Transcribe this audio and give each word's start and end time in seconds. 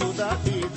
ਯੇਸੂ 0.00 0.12
ਦਾ 0.12 0.30
ਦੀਦਾਰ 0.44 0.67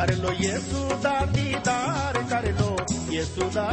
ਦੀਦਾਰ 0.00 0.06
ਕਰ 0.06 0.16
ਲੋ 0.16 0.32
ਯੇਸੂ 0.32 1.00
ਦਾ 1.02 1.18
ਦੀਦਾਰ 1.32 2.18
ਕਰ 2.30 2.46
ਲੋ 2.52 2.76
ਯੇਸੂ 3.10 3.50
ਦਾ 3.50 3.70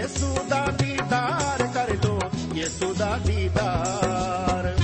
ديدارودا 0.00 1.84
ديداريسا 3.18 4.80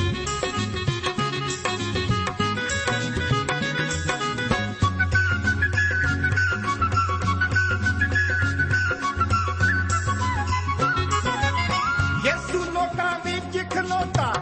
به 13.25 13.41
چکلوتا 13.53 14.33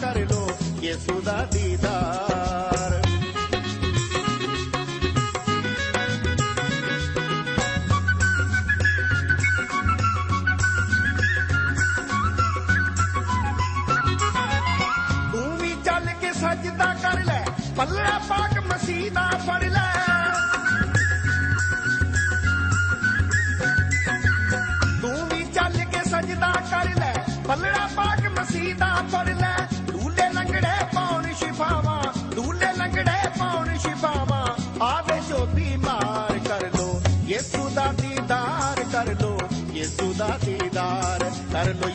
ਕਰ 0.00 0.26
ਲੋ 0.30 0.48
ਯੇਸੂ 0.82 1.20
ਦਾ 1.20 1.47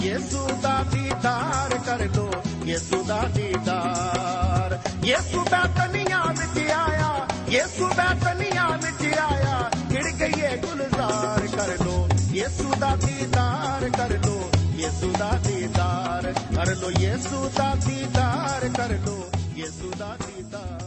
ਯੇਸੂ 0.04 0.48
ਦਾ 0.62 0.84
ਦੀਦਾਰ 0.84 1.78
ਕਰ 1.78 2.00
ਲੋ 2.16 2.30
ਯੇਸੂ 2.66 3.04
ਦਾ 3.04 3.20
ਦੀਦਾਰ। 3.28 4.78
ਯੇਸੂ 5.04 5.44
ਦਾ 5.44 5.62
ਤਨੀਆਂ 5.78 6.24
ਵਿੱਚ 6.30 6.58
ਆਇਆ, 6.68 7.28
ਯੇਸੂ 7.50 7.88
ਦਾ 7.90 8.08
ਤਨੀਆਂ 8.24 8.70
ਵਿੱਚ 8.78 9.18
ਆਇਆ। 9.20 9.70
ਖਿੜ 9.92 10.04
ਗਈਏ 10.12 10.58
ਗੁਲਜ਼ਾਰ 10.58 11.48
ਕਰ 11.48 11.84
ਲੋ 11.84 12.08
ਯੇਸੂ 12.32 12.74
ਦਾ 12.80 12.96
ਦੀਦਾਰ 12.96 13.90
ਕਰ 13.90 14.10
ਲੋ 14.26 14.50
ਯੇਸੂ 14.78 15.12
ਦਾ 15.20 15.30
ਦੀਦਾਰ। 15.38 16.32
ਕਰ 16.56 16.76
ਲੋ 16.76 16.90
ਯੇਸੂ 17.00 17.50
ਦਾ 17.58 17.74
ਦੀਦਾਰ 17.76 18.70
ਕਰ 18.70 18.98
ਲੋ 19.06 19.30
ਯੇਸੂ 19.56 19.92
ਦਾ 20.00 20.16
ਦੀਦਾਰ। 20.18 20.82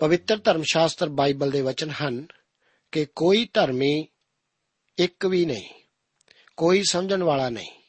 ਪਵਿੱਤਰ 0.00 0.38
ਧਰਮ 0.44 0.62
ਸ਼ਾਸਤਰ 0.62 1.08
ਬਾਈਬਲ 1.10 1.50
ਦੇ 1.50 1.62
ਵਚਨ 1.62 1.90
ਹਨ 1.90 2.26
ਕਿ 2.92 3.06
ਕੋਈ 3.16 3.48
ਧਰਮੀ 3.54 4.06
ਇੱਕ 4.98 5.26
ਵੀ 5.26 5.44
ਨਹੀਂ, 5.46 5.68
ਕੋਈ 6.56 6.82
ਸਮਝਣ 6.90 7.22
ਵਾਲਾ 7.22 7.48
ਨਹੀਂ। 7.50 7.83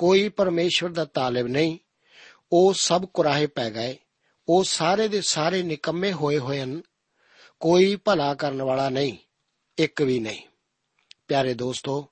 ਕੋਈ 0.00 0.28
ਪਰਮੇਸ਼ਵਰ 0.28 0.90
ਦਾ 0.90 1.04
ਤਾਲਿਬ 1.04 1.46
ਨਹੀਂ। 1.46 1.78
ਉਹ 2.52 2.74
ਸਭ 2.74 3.04
ਕੁਰਾਹੇ 3.04 3.46
ਪੈ 3.46 3.70
ਗਏ। 3.70 3.96
ਉਹ 4.48 4.64
ਸਾਰੇ 4.64 5.08
ਦੇ 5.08 5.20
ਸਾਰੇ 5.20 5.62
ਨਿਕੰਮੇ 5.62 6.12
ਹੋਏ 6.12 6.38
ਹੋਏ 6.38 6.60
ਹਨ। 6.60 6.82
ਕੋਈ 7.60 7.96
ਭਲਾ 7.96 8.34
ਕਰਨ 8.34 8.62
ਵਾਲਾ 8.62 8.88
ਨਹੀਂ, 8.88 9.16
ਇੱਕ 9.78 10.02
ਵੀ 10.02 10.18
ਨਹੀਂ। 10.18 10.40
ਪਿਆਰੇ 11.28 11.54
ਦੋਸਤੋ, 11.54 12.08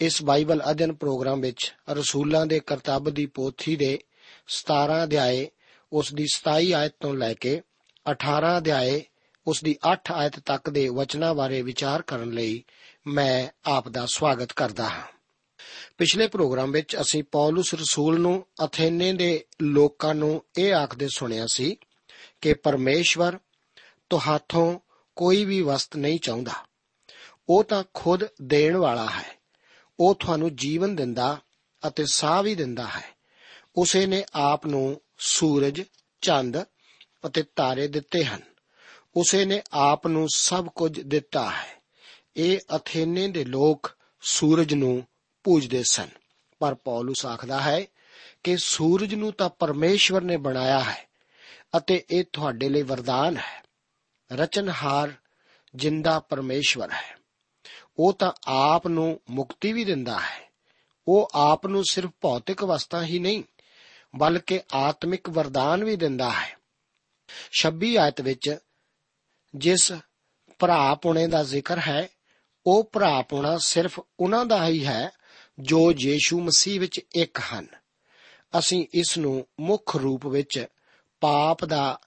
ਇਸ 0.00 0.22
ਬਾਈਬਲ 0.22 0.62
ਅਧਿਨ 0.70 0.92
ਪ੍ਰੋਗਰਾਮ 0.92 1.40
ਵਿੱਚ 1.40 1.74
ਰਸੂਲਾਂ 1.90 2.46
ਦੇ 2.46 2.60
ਕਰਤੱਵ 2.60 3.14
ਦੀ 3.14 3.26
ਪੋਥੀ 3.26 3.76
ਦੇ 3.76 3.98
17 4.46 5.04
ਅਧਿਆਏ, 5.04 5.50
ਉਸ 5.92 6.14
ਦੀ 6.14 6.26
27 6.34 6.74
ਆਇਤ 6.74 6.92
ਤੋਂ 7.00 7.14
ਲੈ 7.14 7.34
ਕੇ 7.34 7.62
18 8.10 8.58
ਅਧਿਆਏ, 8.58 9.02
ਉਸ 9.46 9.64
ਦੀ 9.64 9.76
8 9.92 10.12
ਆਇਤ 10.12 10.40
ਤੱਕ 10.40 10.70
ਦੇ 10.70 10.88
ਵਚਨਾਂ 10.88 11.34
ਬਾਰੇ 11.34 11.62
ਵਿਚਾਰ 11.62 12.02
ਕਰਨ 12.02 12.30
ਲਈ 12.30 12.64
ਮੈਂ 13.06 13.48
ਆਪ 13.64 13.88
ਦਾ 13.88 14.06
ਸਵਾਗਤ 14.06 14.52
ਕਰਦਾ 14.52 14.88
ਹਾਂ। 14.88 15.21
ਪਿਛਲੇ 15.98 16.28
ਪ੍ਰੋਗਰਾਮ 16.28 16.70
ਵਿੱਚ 16.70 16.96
ਅਸੀਂ 16.96 17.24
ਪੌਲਸ 17.24 17.74
ਰਸੂਲ 17.74 18.20
ਨੂੰ 18.20 18.46
ਅਥੇਨੇ 18.64 19.12
ਦੇ 19.12 19.44
ਲੋਕਾਂ 19.62 20.14
ਨੂੰ 20.14 20.44
ਇਹ 20.58 20.74
ਆਖਦੇ 20.74 21.08
ਸੁਣਿਆ 21.08 21.46
ਸੀ 21.46 21.76
ਕਿ 22.40 22.54
ਪਰਮੇਸ਼ਵਰ 22.54 23.38
ਤੁਹਾਥੋਂ 24.10 24.80
ਕੋਈ 25.16 25.44
ਵੀ 25.44 25.62
ਵਸਤ 25.62 25.96
ਨਹੀਂ 25.96 26.20
ਚਾਹੁੰਦਾ। 26.20 26.52
ਉਹ 27.48 27.64
ਤਾਂ 27.64 27.84
ਖੁਦ 27.94 28.24
ਦੇਣ 28.42 28.76
ਵਾਲਾ 28.76 29.06
ਹੈ। 29.06 29.38
ਉਹ 30.00 30.14
ਤੁਹਾਨੂੰ 30.14 30.56
ਜੀਵਨ 30.56 30.96
ਦਿੰਦਾ 30.96 31.40
ਅਤੇ 31.86 32.04
ਸਾਹ 32.06 32.42
ਵੀ 32.42 32.54
ਦਿੰਦਾ 32.54 32.86
ਹੈ। 32.86 33.04
ਉਸੇ 33.76 34.06
ਨੇ 34.06 34.24
ਆਪ 34.34 34.66
ਨੂੰ 34.66 35.00
ਸੂਰਜ, 35.18 35.82
ਚੰਦ 36.20 36.62
ਅਤੇ 37.26 37.44
ਤਾਰੇ 37.56 37.88
ਦਿੱਤੇ 37.88 38.24
ਹਨ। 38.24 38.40
ਉਸੇ 39.16 39.44
ਨੇ 39.44 39.62
ਆਪ 39.72 40.06
ਨੂੰ 40.06 40.28
ਸਭ 40.34 40.66
ਕੁਝ 40.66 41.00
ਦਿੱਤਾ 41.00 41.50
ਹੈ। 41.50 41.82
ਇਹ 42.36 42.58
ਅਥੇਨੇ 42.76 43.28
ਦੇ 43.28 43.44
ਲੋਕ 43.44 43.92
ਸੂਰਜ 44.20 44.74
ਨੂੰ 44.74 45.06
ਪੂਜਦੇ 45.44 45.82
ਸਨ। 45.90 46.08
ਪਰ 46.58 46.74
ਪੌਲਸ 46.74 47.26
ਆਖਦਾ 47.26 47.60
ਹੈ 47.60 47.84
ਕਿ 48.44 48.56
ਸੂਰਜ 48.56 49.14
ਨੂੰ 49.14 49.32
ਤਾਂ 49.32 49.48
ਪਰਮੇਸ਼ਵਰ 49.48 50.20
ਨੇ 50.20 50.36
ਬਣਾਇਆ 50.36 50.80
ਹੈ 50.80 51.08
ਅਤੇ 51.76 52.04
ਇਹ 52.10 52.24
ਤੁਹਾਡੇ 52.32 52.68
ਲਈ 52.68 52.82
ਵਰਦਾਨ 52.82 53.36
ਹੈ। 53.36 53.64
ਰਚਨਹਾਰ 54.32 55.12
ਜਿੰਦਾ 55.74 56.20
ਪਰਮੇਸ਼ਵਰ 56.20 56.90
ਹੈ। 56.90 57.16
ਉਹ 57.98 58.12
ਤਾਂ 58.12 58.32
ਆਪ 58.46 58.86
ਨੂੰ 58.86 59.20
ਮੁਕਤੀ 59.30 59.72
ਵੀ 59.72 59.84
ਦਿੰਦਾ 59.84 60.20
ਹੈ। 60.20 60.52
ਉਹ 61.08 61.28
ਆਪ 61.34 61.66
ਨੂੰ 61.66 61.84
ਸਿਰਫ 61.90 62.10
ਭੌਤਿਕ 62.20 62.64
ਵਸਤਾਂ 62.64 63.02
ਹੀ 63.02 63.18
ਨਹੀਂ, 63.18 63.42
ਬਲਕਿ 64.16 64.60
ਆਤਮਿਕ 64.74 65.30
ਵਰਦਾਨ 65.30 65.84
ਵੀ 65.84 65.96
ਦਿੰਦਾ 65.96 66.30
ਹੈ। 66.30 66.56
26 67.52 67.96
ਆਇਤ 67.96 68.20
ਵਿੱਚ 68.20 68.58
ਜਿਸ 69.54 69.92
ਭਰਾ 70.58 70.94
ਪੁਣੇ 70.94 71.26
ਦਾ 71.26 71.42
ਜ਼ਿਕਰ 71.42 71.78
ਹੈ, 71.78 72.08
ਉਹ 72.66 72.90
ਭਰਾ 72.92 73.22
ਪੁਣਾ 73.22 73.58
ਸਿਰਫ 73.58 74.00
ਉਹਨਾਂ 74.20 74.44
ਦਾ 74.44 74.66
ਹੀ 74.66 74.86
ਹੈ 74.86 75.10
ਜੋ 75.58 75.92
ਯੀਸ਼ੂ 75.92 76.40
ਮਸੀਹ 76.40 76.80
ਵਿੱਚ 76.80 77.00
ਇੱਕ 77.16 77.40
ਹਨ। 77.54 77.66
ਅਸੀਂ 78.58 78.86
ਇਸ 78.94 79.18
ਨੂੰ 79.18 79.46
ਮੁੱਖ 79.60 79.96
ਰੂਪ 79.96 80.26
ਵਿੱਚ 80.26 80.66
ਪਾਪ 81.20 81.64
ਦਾ 81.64 82.00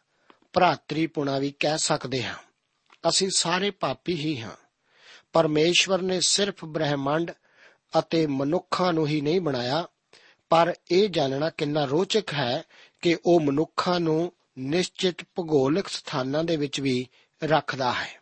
ਭਰਾਤਰੀਪੁਣਾ 0.53 1.39
ਵੀ 1.39 1.53
ਕਹਿ 1.59 1.77
ਸਕਦੇ 1.77 2.24
ਹਾਂ। 2.24 2.36
ਅਸੀਂ 3.09 3.30
ਸਾਰੇ 3.36 3.71
ਪਾਪੀ 3.71 4.15
ਹੀ 4.15 4.42
ਹਾਂ। 4.42 4.56
ਪਰਮੇਸ਼ਵਰ 5.33 6.01
ਨੇ 6.01 6.19
ਸਿਰਫ 6.21 6.65
ਬ੍ਰਹਿਮੰਡ 6.65 7.31
ਅਤੇ 8.00 8.27
ਮਨੁੱਖਾਂ 8.27 8.94
ਨੂੰ 8.94 9.07
ਹੀ 9.07 9.21
ਨਹੀਂ 9.21 9.42
ਬਣਾਇਆ, 9.42 9.88
ਪਰ 10.50 10.74
ਇਹ 10.92 11.09
ਜਾਣਨਾ 11.09 11.50
ਕਿੰਨਾ 11.50 11.86
ਰੋਚਕ 11.86 12.33
ਹੈ 12.33 12.63
ਕਿ 13.01 13.18
ਉਹ 13.25 13.39
ਮਨੁੱਖਾਂ 13.39 14.00
ਨੂੰ 14.00 14.33
ਨਿਸ਼ਚਿਤ 14.59 15.15
ਭੂਗੋਲਿਕ 15.36 15.88
ਸਥਾਨਾਂ 15.88 16.44
ਦੇ 16.44 16.56
ਵਿੱਚ 16.56 16.81
ਵੀ 16.81 17.07
ਰੱਖਦਾ 17.44 17.94
ਹੈ। 17.94 18.21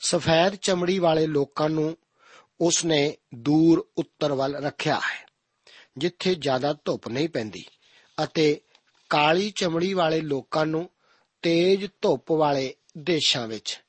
ਸਫੈਦ 0.00 0.54
ਚਮੜੀ 0.54 0.98
ਵਾਲੇ 0.98 1.26
ਲੋਕਾਂ 1.26 1.68
ਨੂੰ 1.68 1.96
ਉਸਨੇ 2.60 3.16
ਦੂਰ 3.34 3.86
ਉੱਤਰ 3.98 4.32
ਵੱਲ 4.32 4.56
ਰੱਖਿਆ 4.56 4.94
ਹੈ, 4.94 5.26
ਜਿੱਥੇ 5.98 6.34
ਜ਼ਿਆਦਾ 6.34 6.72
ਧੁੱਪ 6.84 7.08
ਨਹੀਂ 7.08 7.28
ਪੈਂਦੀ 7.28 7.64
ਅਤੇ 8.24 8.60
ਕਾਲੀ 9.10 9.50
ਚਮੜੀ 9.50 9.94
ਵਾਲੇ 9.94 10.20
ਲੋਕਾਂ 10.20 10.66
ਨੂੰ 10.66 10.90
ਤੇਜ਼ 11.42 11.86
ਧੁੱਪ 12.02 12.32
ਵਾਲੇ 12.32 12.74
ਦੇਸ਼ਾਂ 12.98 13.48
ਵਿੱਚ। 13.48 13.80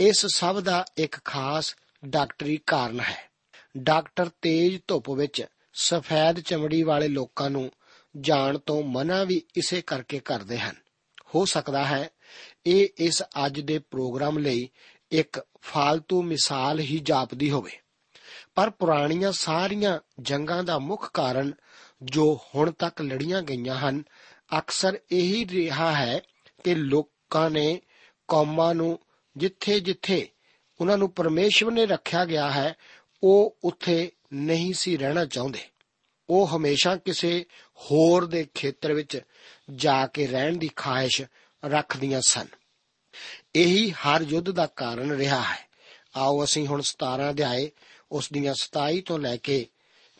ਇਸ 0.00 0.26
ਸਭ 0.26 0.60
ਦਾ 0.60 0.84
ਇੱਕ 0.96 1.24
ਖਾਸ 1.24 1.76
ਡਾਕਟਰੀ 2.04 2.56
ਕਾਰਨ 2.56 3.00
ਹੈ। 3.00 3.30
ਡਾਕਟਰ 3.78 4.30
ਤੇਜ਼ 4.42 4.80
ਧੁੱਪ 4.88 5.10
ਵਿੱਚ 5.10 5.46
ਸਫੈਦ 5.74 6.40
ਚਮੜੀ 6.40 6.82
ਵਾਲੇ 6.82 7.08
ਲੋਕਾਂ 7.08 7.50
ਨੂੰ 7.50 7.70
ਜਾਣ 8.20 8.58
ਤੋਂ 8.58 8.82
ਮਨਾ 8.82 9.24
ਵੀ 9.24 9.42
ਇਸੇ 9.56 9.80
ਕਰਕੇ 9.80 10.18
ਕਰਦੇ 10.18 10.58
ਹਨ। 10.58 10.74
ਹੋ 11.34 11.44
ਸਕਦਾ 11.44 11.84
ਹੈ 11.84 12.08
ਇਹ 12.66 12.88
ਇਸ 12.98 13.22
ਅੱਜ 13.46 13.60
ਦੇ 13.60 13.78
ਪ੍ਰੋਗਰਾਮ 13.78 14.38
ਲਈ 14.38 14.68
ਇੱਕ 15.10 15.46
ਫਾਲਤੂ 15.62 16.22
ਮਿਸਾਲ 16.22 16.80
ਹੀ 16.80 16.98
ਜਾਪਦੀ 16.98 17.50
ਹੋਵੇ। 17.50 17.80
ਪਰ 18.54 18.70
ਪੁਰਾਣੀਆਂ 18.70 19.32
ਸਾਰੀਆਂ 19.32 20.00
ਜੰਗਾਂ 20.20 20.64
ਦਾ 20.64 20.78
ਮੁੱਖ 20.78 21.10
ਕਾਰਨ 21.12 21.52
ਜੋ 22.02 22.40
ਹੁਣ 22.54 22.70
ਤੱਕ 22.70 23.02
ਲੜੀਆਂ 23.02 23.42
ਗਈਆਂ 23.42 23.76
ਹਨ, 23.76 24.02
ਅਕਸਰ 24.58 24.98
ਇਹੀ 25.12 25.48
ਰਿਹਾ 25.48 25.94
ਹੈ 25.94 26.20
ਕਿ 26.64 26.74
ਲੋਕਾਂ 26.74 27.50
ਨੇ 27.50 27.80
ਕੌਮਾਂ 28.28 28.74
ਨੂੰ 28.74 28.98
ਜਿੱਥੇ-ਜਿੱਥੇ 29.36 30.28
ਉਹਨਾਂ 30.80 30.98
ਨੂੰ 30.98 31.10
ਪਰਮੇਸ਼ਵਰ 31.10 31.72
ਨੇ 31.72 31.86
ਰੱਖਿਆ 31.86 32.24
ਗਿਆ 32.24 32.50
ਹੈ, 32.50 32.74
ਉਹ 33.22 33.58
ਉੱਥੇ 33.64 34.12
ਨਹੀਂ 34.32 34.74
ਸੀ 34.74 34.96
ਰਹਿਣਾ 34.96 35.24
ਚਾਹੁੰਦੇ। 35.24 35.60
ਉਹ 36.30 36.46
ਹਮੇਸ਼ਾ 36.46 36.96
ਕਿਸੇ 36.96 37.46
ਹੋਰ 37.76 38.26
ਦੇ 38.26 38.46
ਖੇਤਰ 38.54 38.92
ਵਿੱਚ 38.92 39.20
ਜਾ 39.74 40.06
ਕੇ 40.06 40.26
ਰਹਿਣ 40.26 40.56
ਦੀ 40.56 40.70
ਖਾਹਿਸ਼ 40.76 41.22
ਰੱਖਦੀਆਂ 41.64 42.20
ਸਨ। 42.28 42.46
ਇਹੀ 43.54 43.90
ਹਰ 43.90 44.22
ਯੁੱਧ 44.22 44.50
ਦਾ 44.50 44.66
ਕਾਰਨ 44.66 45.10
ਰਿਹਾ 45.12 45.40
ਹੈ। 45.40 45.74
ਆਓ 46.16 46.44
ਅਸੀਂ 46.44 46.66
ਹੁਣ 46.66 46.80
17 46.80 47.30
ਅਧਿਆਏ 47.30 47.70
ਉਸ 48.12 48.32
ਦੀਆਂ 48.32 48.54
27 48.54 49.00
ਤੋਂ 49.00 49.18
ਲੈ 49.18 49.36
ਕੇ 49.36 49.68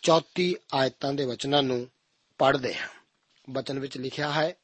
34 0.02 0.54
ਆਇਤਾਂ 0.74 1.12
ਦੇ 1.12 1.24
ਵਚਨਾਂ 1.24 1.62
ਨੂੰ 1.62 1.88
ਪੜ੍ਹਦੇ 2.38 2.74
ਹਾਂ। 2.74 2.88
ਬਚਨ 3.50 3.78
ਵਿੱਚ 3.78 3.98
ਲਿਖਿਆ 3.98 4.32
ਹੈ, 4.32 4.54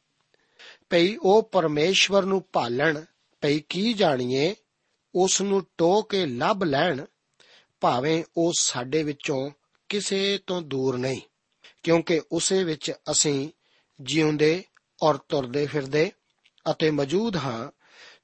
ਭਈ 0.91 1.17
ਉਹ 1.17 1.43
ਪਰਮੇਸ਼ਵਰ 1.43 2.23
ਨੂੰ 2.23 2.45
ਭਾਲਣ, 2.53 3.05
ਭਈ 3.41 3.61
ਕੀ 3.61 3.93
ਜਾਣੀਏ 3.93 4.55
ਉਸ 5.15 5.41
ਨੂੰ 5.41 5.67
ਟੋ 5.79 6.03
ਕੇ 6.03 6.27
ਲੱਭ 6.27 6.65
ਲੈਣ, 6.65 7.05
ਭਾਵੇਂ 7.81 8.25
ਉਹ 8.37 8.53
ਸਾਡੇ 8.59 9.03
ਵਿੱਚੋਂ 9.03 9.51
ਕਿਸੇ 9.89 10.39
ਤੋਂ 10.47 10.63
ਦੂਰ 10.63 10.99
ਨਹੀਂ, 10.99 11.21
ਕਿਉਂਕਿ 11.83 12.23
ਉਸੇ 12.33 12.65
ਵਿੱਚ 12.65 12.93
ਅਸੀਂ 13.11 13.51
ਜਿਉਂਦੇ 14.01 14.65
ਔਰ 15.03 15.17
ਤੁਰਦੇ 15.17 15.67
ਫਿਰਦੇ 15.67 16.13
ਅਤੇ 16.71 16.91
ਮੌਜੂਦ 16.91 17.37
ਹਾਂ, 17.37 17.71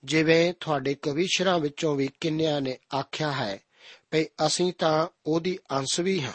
ਜਿਵੇਂ 0.05 0.55
ਤੁਹਾਡੇ 0.61 0.95
ਕਵੀਸ਼ਰਾਂ 0.95 1.59
ਵਿੱਚੋਂ 1.59 1.97
ਵੀ 1.97 2.09
ਕਿੰਨਿਆਂ 2.21 2.61
ਨੇ 2.61 2.79
ਆਖਿਆ 2.95 3.33
ਹੈ 3.33 3.59
ਭਈ 4.11 4.25
ਅਸੀਂ 4.47 4.73
ਤਾਂ 4.73 5.09
ਉਹਦੀ 5.27 5.59
ਅੰਸ਼ 5.71 6.01
ਵੀ 6.01 6.23
ਹਾਂ। 6.23 6.33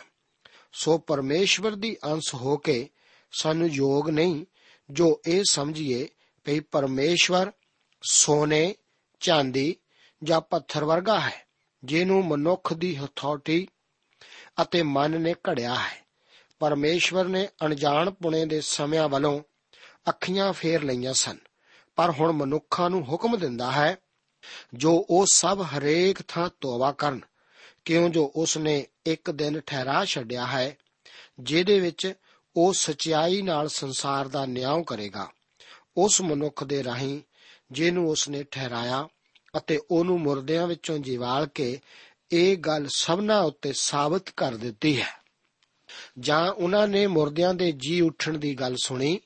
ਸੋ 0.74 0.98
ਪਰਮੇਸ਼ਵਰ 0.98 1.76
ਦੀ 1.76 1.98
ਅੰਸ਼ 2.06 2.36
ਹੋ 2.36 2.58
ਕੇ 2.58 2.90
ਸਾਨੂੰ 3.32 3.68
ਯੋਗ 3.68 4.10
ਨਹੀਂ, 4.10 4.46
ਜੋ 4.90 5.22
ਇਹ 5.28 5.44
ਸਮਝੀਏ 5.50 6.08
ਭਈ 6.44 6.60
ਪਰਮੇਸ਼ਵਰ 6.60 7.52
ਸੋਨੇ, 8.02 8.76
ਚਾਂਦੀ 9.20 9.76
ਜਾਂ 10.24 10.42
ਪੱਥਰ 10.42 10.84
ਵਰਗਾ 10.84 11.20
ਹੈ, 11.20 11.46
ਜਿਹਨੂੰ 11.84 12.26
ਮਨੁੱਖ 12.26 12.74
ਦੀ 12.74 12.96
ਹਥੌਟੀ 12.96 13.68
ਅਤੇ 14.62 14.84
ਮਨ 14.84 15.22
ਨੇ 15.22 15.34
ਘੜਿਆ 15.50 15.76
ਹੈ। 15.76 16.06
ਪਰਮੇਸ਼ਵਰ 16.60 17.26
ਨੇ 17.26 17.48
ਅਣਜਾਣ 17.66 18.10
ਪੁਣੇ 18.12 18.46
ਦੇ 18.46 18.62
ਸਮਿਆਂ 18.62 19.10
ਵੱਲੋਂ 19.10 19.42
ਅੱਖੀਆਂ 20.10 20.54
ਫੇਰ 20.54 20.84
ਲਈਆਂ 20.84 21.14
ਸਨ, 21.14 21.38
ਪਰ 21.96 22.12
ਹੁਣ 22.12 22.32
ਮਨੁੱਖਾਂ 22.32 22.90
ਨੂੰ 22.90 23.08
ਹੁਕਮ 23.08 23.40
ਦਿੰਦਾ 23.40 23.72
ਹੈ, 23.72 23.96
ਜੋ 24.74 25.06
ਉਹ 25.10 25.26
ਸਭ 25.26 25.66
ਹਰੇਕ 25.78 26.22
ਥਾਂ 26.28 26.50
ਤੋਬਾ 26.62 26.92
ਕਰਨ। 26.92 27.22
ਕਿਉਂ 27.86 28.10
ਜੋ 28.10 28.32
ਉਸ 28.36 28.58
ਨੇ 28.58 28.88
ਇੱਕ 29.06 29.32
ਦਿਨ 29.32 29.60
ਠਹਿਰਾ 29.60 30.06
ਛੱਡਿਆ 30.06 30.46
ਹੈ, 30.46 30.78
ਜਿਹਦੇ 31.40 31.80
ਵਿੱਚ 31.80 32.14
ਉਹ 32.56 32.74
ਸਚਾਈ 32.74 33.42
ਨਾਲ 33.42 33.70
ਸੰਸਾਰ 33.70 34.28
ਦਾ 34.28 34.46
ਨਿਆਂ 34.46 34.84
ਕਰੇਗਾ। 34.84 35.30
ਉਸ 35.98 36.22
ਮਨੁੱਖ 36.22 36.64
ਦੇ 36.64 36.84
ਰਾਹੀਂ 36.84 37.22
ਜਿਹਨੂੰ 37.72 38.10
ਉਸ 38.10 38.30
ਨੇ 38.30 38.44
ਠਹਿਰਾਇਆ 38.44 39.08
ਅਤੇ 39.58 39.80
ਉਹਨੂੰ 39.92 40.22
ਮੁਰਦਿਆਂ 40.22 40.68
ਵਿੱਚੋਂ 40.68 41.00
ਜਿਵਾਲ 41.00 41.48
ਕੇ 41.48 41.80
ਇਹ 42.32 42.58
ਗੱਲ 42.58 42.88
ਸਭਨਾ 42.96 43.42
ਉੱਤੇ 43.42 43.74
ਸਾਬਤ 43.74 44.30
ਕਰ 44.30 44.56
ਦਿੱਤੀ 44.56 45.02
ਹੈ। 45.02 45.22
ਜਾਂ 46.20 46.52
ਉਹਨਾਂ 46.52 46.88
ਨੇ 46.88 47.08
ਮੁਰਦਿਆਂ 47.08 47.54
ਦੇ 47.54 47.72
ਜੀ 47.72 48.02
ਉੱਠਣ 48.02 48.38
ਦੀ 48.38 48.56
ਗੱਲ 48.56 48.76
ਸੁਣੀ 48.84 49.20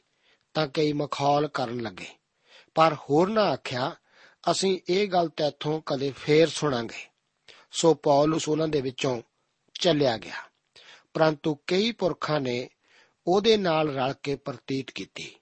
ਤਾਂ 0.54 0.68
ਕਈ 0.68 0.94
ਮਖੌਲ 0.94 1.48
ਕਰਨ 1.48 1.80
ਲੱਗੇ। 1.80 2.08
ਪਰ 2.76 2.94
ਹੋਰ 2.94 3.30
ਨਾ 3.30 3.42
ਆਖਿਆ, 3.42 3.96
ਅਸੀਂ 4.52 4.80
ਇਹ 4.90 5.08
ਗੱਲ 5.08 5.30
ਤੇਥੋਂ 5.30 5.82
ਕਦੇ 5.86 6.14
ਫੇਰ 6.18 6.50
ਸੁਣਾਂਗੇ। 6.50 7.15
ਸੋ 7.76 7.94
ਪੌਲਸ 7.94 8.50
ਉਹਨਾਂ 8.50 8.68
ਦੇ 8.68 8.82
ਵਿੱਚੋਂ 8.82 9.22
ਚੱਲਿਆ 9.80 10.18
ਗਿਆ। 10.18 10.36
ਪਰੰਤੂ 11.14 11.56
ਕਈ 11.68 11.92
ਪੁਰਖਾਂ 11.92 12.42
ਨੇ 12.42 12.70
ਉਹਦੇ 13.28 13.58
ਨਾਲ 13.58 13.90
ਰਲ 13.90 14.14
ਕੇ 14.24 14.36
ਪ੍ਰਤੀਤ 14.36 14.92
ਕੀਤੀ। 14.92 15.36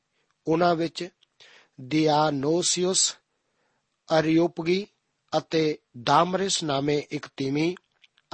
ਉਹਨਾਂ 0.47 0.75
ਵਿੱਚ 0.75 1.09
ਦਿਆਨੋਸੀਅਸ 1.81 3.17
ਅਰੀਓਪਗੀ 4.19 4.87
ਅਤੇ 5.37 5.77
ਦਾਮਰਿਸ 6.03 6.63
ਨਾਮੇ 6.63 7.07
ਇੱਕ 7.11 7.27
ਤੀਮੀ 7.37 7.75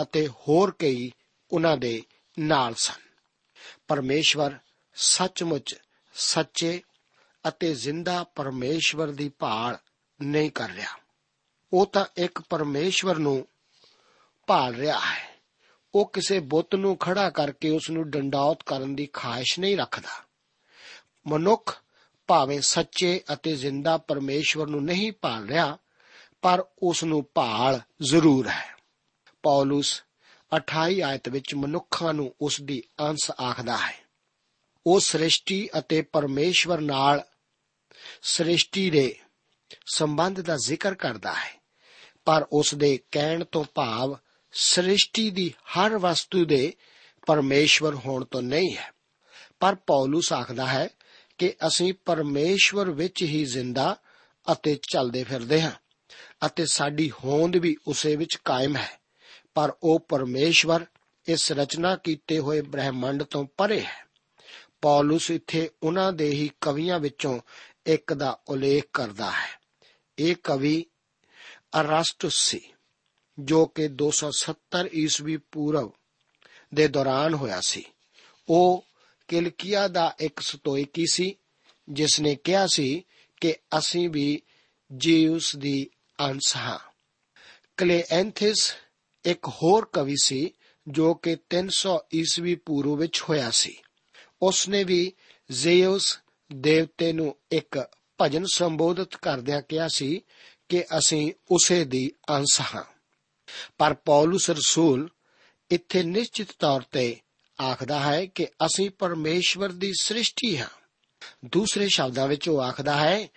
ਅਤੇ 0.02 0.28
ਹੋਰ 0.28 0.72
ਕਈ 0.80 1.12
ਉਹਨਾਂ 1.52 1.78
ਦੇ 1.78 2.04
ਨਾਲ 2.40 2.74
ਸਨ। 2.74 3.02
ਪਰਮੇਸ਼ਵਰ 3.88 4.58
ਸੱਚਮੁੱਚ 4.94 5.76
ਸੱਚੇ 6.14 6.82
ਅਤੇ 7.48 7.74
ਜ਼ਿੰਦਾ 7.74 8.24
ਪਰਮੇਸ਼ਵਰ 8.24 9.08
ਦੀ 9.08 9.30
ਭਾਲ 9.30 9.78
ਨਹੀਂ 10.22 10.52
ਕਰ 10.52 10.70
ਰਿਹਾ। 10.70 10.98
ਉਹ 11.74 11.86
ਤਾਂ 11.86 12.06
ਇੱਕ 12.18 12.42
ਪਰਮੇਸ਼ਵਰ 12.50 13.18
ਨੂੰ 13.18 13.48
ਭਾਲ 14.50 14.76
ਰਿਹਾ 14.76 15.00
ਹੈ। 15.00 15.28
ਉਹ 15.96 16.10
ਕਿਸੇ 16.14 16.40
ਬੁੱਤ 16.40 16.76
ਨੂੰ 16.76 16.98
ਖੜਾ 16.98 17.30
ਕਰਕੇ 17.30 17.70
ਉਸ 17.70 17.90
ਨੂੰ 17.90 18.10
ਡੰਡੌਤ 18.10 18.64
ਕਰਨ 18.64 18.96
ਦੀ 18.96 19.06
ਖਾਹਿਸ਼ 19.14 19.60
ਨਹੀਂ 19.60 19.78
ਰੱਖਦਾ। 19.78 20.10
ਮਨੁੱਖ 21.28 21.82
ਭਾਵੇਂ 22.28 22.62
ਸੱਚੇ 22.62 23.22
ਅਤੇ 23.34 23.56
ਜ਼ਿੰਦਾ 23.56 23.98
ਪਰਮੇਸ਼ਵਰ 23.98 24.68
ਨੂੰ 24.68 24.84
ਨਹੀਂ 24.84 25.12
ਭਾਲ 25.12 25.48
ਰਿਹਾ, 25.48 25.78
ਪਰ 26.42 26.64
ਉਸ 26.84 27.04
ਨੂੰ 27.04 27.26
ਭਾਲ 27.34 27.80
ਜ਼ਰੂਰ 28.02 28.48
ਹੈ। 28.48 28.76
ਪੌਲਸ 29.44 30.04
28 30.52 31.02
ਆਇਤ 31.02 31.30
ਵਿੱਚ 31.30 31.56
ਮਨੁੱਖਾਂ 31.56 32.14
ਨੂੰ 32.14 32.34
ਉਸ 32.42 32.62
ਦੀ 32.62 32.84
ਅੰਸ਼ 33.00 33.32
ਆਖਦਾ 33.32 33.78
ਹੈ, 33.78 33.94
ਉਹ 34.86 35.00
ਸ੍ਰਿਸ਼ਟੀ 35.00 35.70
ਅਤੇ 35.80 36.02
ਪਰਮੇਸ਼ਵਰ 36.02 36.82
ਨਾਲ 36.82 37.24
ਸ੍ਰਿਸ਼ਟੀ 38.22 38.90
ਦੇ 38.90 39.20
ਸੰਬੰਧ 39.94 40.42
ਦਾ 40.42 40.58
ਜ਼ਿਕਰ 40.66 40.96
ਕਰਦਾ 40.96 41.34
ਹੈ, 41.34 41.62
ਪਰ 42.26 42.48
ਉਸ 42.52 42.76
ਦੇ 42.76 43.00
ਕਹਿਣ 43.12 43.44
ਤੋਂ 43.44 43.66
ਭਾਵ 43.76 44.18
ਸ੍ਰਿਸ਼ਟੀ 44.52 45.30
ਦੀ 45.30 45.54
ਹਰ 45.64 45.98
ਵਸਤੂ 45.98 46.46
ਦੇ 46.46 46.74
ਪਰਮੇਸ਼ਵਰ 47.26 47.96
ਹੋਣ 47.96 48.26
ਤੋਂ 48.26 48.42
ਨਹੀਂ 48.42 48.78
ਹੈ। 48.78 48.94
ਪਰ 49.60 49.76
ਪੌਲਸ 49.76 50.34
ਆਖਦਾ 50.34 50.66
ਹੈ 50.66 50.90
ਕਿ 51.38 51.54
ਅਸੀਂ 51.68 51.94
ਪਰਮੇਸ਼ਵਰ 52.06 52.92
ਵਿੱਚ 52.92 53.24
ਹੀ 53.24 53.46
ਜ਼ਿੰਦਾ 53.46 53.98
ਅਤੇ 54.52 54.80
ਚੱਲਦੇ 54.92 55.24
ਫਿਰਦੇ 55.24 55.62
ਹਾਂ 55.62 55.72
ਅਤੇ 56.46 56.66
ਸਾਡੀ 56.66 57.12
ਹੋਂਦ 57.24 57.56
ਵੀ 57.56 57.78
ਉਸੇ 57.88 58.16
ਵਿੱਚ 58.16 58.38
ਕਾਇਮ 58.46 58.78
ਹੈ। 58.78 59.00
ਪਰ 59.54 59.74
ਉਹ 59.84 60.00
ਪਰਮੇਸ਼ਵਰ 60.00 60.86
ਇਸ 61.26 61.52
ਰਚਨਾ 61.52 61.96
ਕੀਤੇ 61.96 62.40
ਹੋਏ 62.40 62.62
ਬ੍ਰਹਿਮੰਡ 62.62 63.24
ਤੋਂ 63.24 63.48
ਪਰੇ 63.58 63.82
ਹੈ। 63.82 64.10
ਪੌਲਸ 64.82 65.32
ਇੱਥੇ 65.32 65.70
ਉਹਨਾਂ 65.84 66.14
ਦੇ 66.14 66.30
ਹੀ 66.30 66.52
ਕਵੀਆਂ 66.62 67.00
ਵਿੱਚੋਂ 67.00 67.40
ਇੱਕ 67.86 68.14
ਦਾ 68.14 68.40
ਉਲੇਖ 68.50 68.84
ਕਰਦਾ 68.94 69.32
ਹੈ। 69.32 69.60
ਇਹ 70.18 70.36
ਕਵੀ 70.44 70.86
ਅਰਸਟਸ 71.80 72.34
ਸੀ। 72.34 72.74
ਜੋ 73.40 73.66
ਕਿ 73.66 73.88
270 73.88 74.90
ਈਸਵੀ 74.94 75.38
ਪੂਰਵ 75.38 75.92
ਦੇ 76.74 76.88
ਦੌਰਾਨ 76.88 77.34
ਹੋਇਆ 77.34 77.62
ਸੀ। 77.62 77.86
ਉਹ 78.50 78.86
ਕਿਲਕੀਆ 79.28 79.88
ਦਾ 79.88 80.16
ਇੱਕ 80.20 80.40
ਸਤੋਇਕੀ 80.40 81.06
ਸੀ, 81.12 81.36
ਜਿਸ 81.90 82.20
ਨੇ 82.20 82.36
ਕਿਹਾ 82.36 82.68
ਸੀ 82.68 83.06
ਕਿ 83.42 83.56
ਅਸੀਂ 83.78 84.10
ਵੀ 84.10 84.42
ਜੀਉਸ 84.98 85.56
ਦੀ 85.56 85.90
ਅੰਸ਼ 86.20 86.58
ਹਾਂ। 86.58 86.80
ਕਲੇਐਂਥਿਸ 87.78 88.76
ਇੱਕ 89.26 89.48
ਹੋਰ 89.48 89.86
ਕਵੀ 89.94 90.16
ਸੀ, 90.24 90.54
ਜੋ 90.88 91.14
ਕਿ 91.14 91.38
300 91.50 92.00
ਈਸਵੀ 92.14 92.56
ਪੂਰਵ 92.56 92.98
ਵਿੱਚ 92.98 93.22
ਹੋਇਆ 93.30 93.52
ਸੀ। 93.52 93.78
ਉਸ 94.42 94.70
ਨੇ 94.70 94.84
ਵੀ 94.84 95.14
ਜ਼ੇਉਸ 95.52 96.20
ਦੇਵਤੇ 96.54 97.14
ਨੂੰ 97.14 97.36
ਇੱਕ 97.52 97.90
ਭਜਨ 98.22 98.46
ਸੰਬੋਧਿਤ 98.54 99.16
ਕਰਦਿਆਂ 99.16 99.62
ਕਿਹਾ 99.62 99.88
ਸੀ 99.88 100.22
ਕਿ 100.70 100.84
ਅਸੀਂ 100.98 101.34
ਉਸੇ 101.52 101.86
ਦੀ 101.86 102.12
ਅੰਸ਼ 102.30 102.62
ਹਾਂ। 102.62 102.99
ਪਰ 103.78 103.94
ਪੌਲਸ 103.94 104.50
ਰਸੂਲ 104.50 105.10
ਇੱਥੇ 105.72 106.04
ਨਿਸ਼ਚਿਤ 106.04 106.48
ਤੌਰ 106.60 106.82
ਤੇ 106.82 107.20
ਆਖਦਾ 107.62 108.00
ਹੈ 108.00 108.26
ਕਿ 108.26 108.46
ਅਸੀਂ 108.46 108.90
ਪਰਮੇਸ਼ਵਰ 108.90 109.70
ਦੀ 109.70 109.94
ਸ੍ਰਿਸ਼ਟੀ 110.00 110.58
ਹਾਂ। 110.58 110.70
ਦੂਸਰੇ 111.46 111.88
ਸ਼ਬਦਾਂ 111.88 112.28
ਵਿੱਚ 112.28 112.50
ਉਹ 112.50 112.62
ਆਖਦਾ 112.62 112.98
ਹੈ 112.98 113.28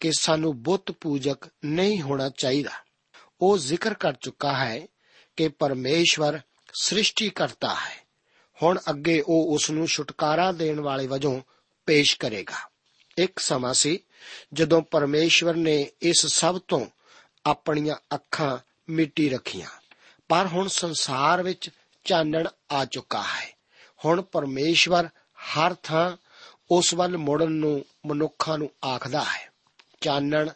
ਕਿ 0.00 0.12
ਸਾਨੂੰ 0.12 0.62
ਬੁੱਤ 0.62 0.92
ਪੂਜਕ 0.92 1.36
ਨਹੀਂ 1.64 2.02
ਹੋਣਾ 2.02 2.28
ਚਾਹੀਦਾ। 2.28 2.70
ਉਹ 3.40 3.58
ਜ਼ਿਕਰ 3.58 3.94
ਕਰ 3.94 4.12
ਚੁੱਕਾ 4.12 4.52
ਹੈ 4.52 4.86
ਕਿ 5.36 5.48
ਪਰਮੇਸ਼ਵਰ 5.48 6.40
ਸ੍ਰਿਸ਼ਟੀ 6.74 7.30
ਕਰਤਾ 7.30 7.74
ਹੈ। 7.74 8.02
ਹੁਣ 8.62 8.80
ਅੱਗੇ 8.90 9.20
ਉਹ 9.20 9.54
ਉਸ 9.54 9.70
ਨੂੰ 9.70 9.86
ਛੁਟਕਾਰਾ 9.86 10.52
ਦੇਣ 10.52 10.80
ਵਾਲੇ 10.80 11.06
ਵਜੋਂ 11.06 11.40
ਪੇਸ਼ 11.86 12.18
ਕਰੇਗਾ। 12.18 12.72
ਇੱਕ 13.18 13.38
ਸਮਾਂ 13.38 13.74
ਸੀ 13.74 13.98
ਜਦੋਂ 14.52 14.82
ਪਰਮੇਸ਼ਵਰ 14.82 15.54
ਨੇ 15.54 15.90
ਇਸ 16.02 16.26
ਸਭ 16.26 16.60
ਤੋਂ 16.68 16.86
ਆਪਣੀਆਂ 17.46 17.94
ਅੱਖਾਂ 18.14 18.58
ਮਿੱਟੀ 18.90 19.30
ਰੱਖੀਆਂ। 19.30 19.68
ਪਰ 20.28 20.46
ਹੁਣ 20.46 20.68
ਸੰਸਾਰ 20.68 21.42
ਵਿੱਚ 21.42 21.70
ਚਾਨਣ 22.04 22.48
ਆ 22.70 22.84
ਚੁੱਕਾ 22.84 23.22
ਹੈ। 23.22 23.56
ਹੁਣ 24.04 24.22
ਪਰਮੇਸ਼ਵਰ 24.22 25.08
ਹਰ 25.42 25.74
ਥਾਂ 25.74 26.16
ਉਸ 26.70 26.94
ਵੱਲ 26.94 27.16
ਮੁੜਨ 27.16 27.52
ਨੂੰ 27.52 27.84
ਮਨੁੱਖਾਂ 28.06 28.58
ਨੂੰ 28.58 28.70
ਆਖਦਾ 28.84 29.24
ਹੈ। 29.24 29.52
ਚਾਨਣ 30.00 30.50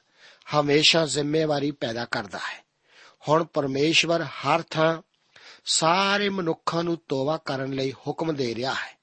ਹਮੇਸ਼ਾ 0.55 1.07
ਜ਼ਿੰਮੇਵਾਰੀ 1.07 1.71
ਪੈਦਾ 1.71 2.05
ਕਰਦਾ 2.05 2.39
ਹੈ। 2.39 2.65
ਹੁਣ 3.29 3.45
ਪਰਮੇਸ਼ਵਰ 3.45 4.23
ਹਰ 4.23 4.63
ਥਾਂ 4.63 5.03
ਸਾਰੇ 5.65 6.29
ਮਨੁੱਖਾਂ 6.29 6.85
ਨੂੰ 6.85 6.99
ਤੋਬਾ 7.09 7.37
ਕਰਨ 7.37 7.73
ਲਈ 7.73 7.93
ਹੁਕਮ 7.93 8.35
ਦੇ 8.35 8.55
ਰਿਹਾ 8.55 8.75
ਹੈ। 8.75 8.99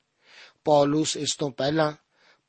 ਪੌਲਸ 0.65 1.17
ਇਸ 1.17 1.35
ਤੋਂ 1.35 1.51
ਪਹਿਲਾਂ 1.51 1.91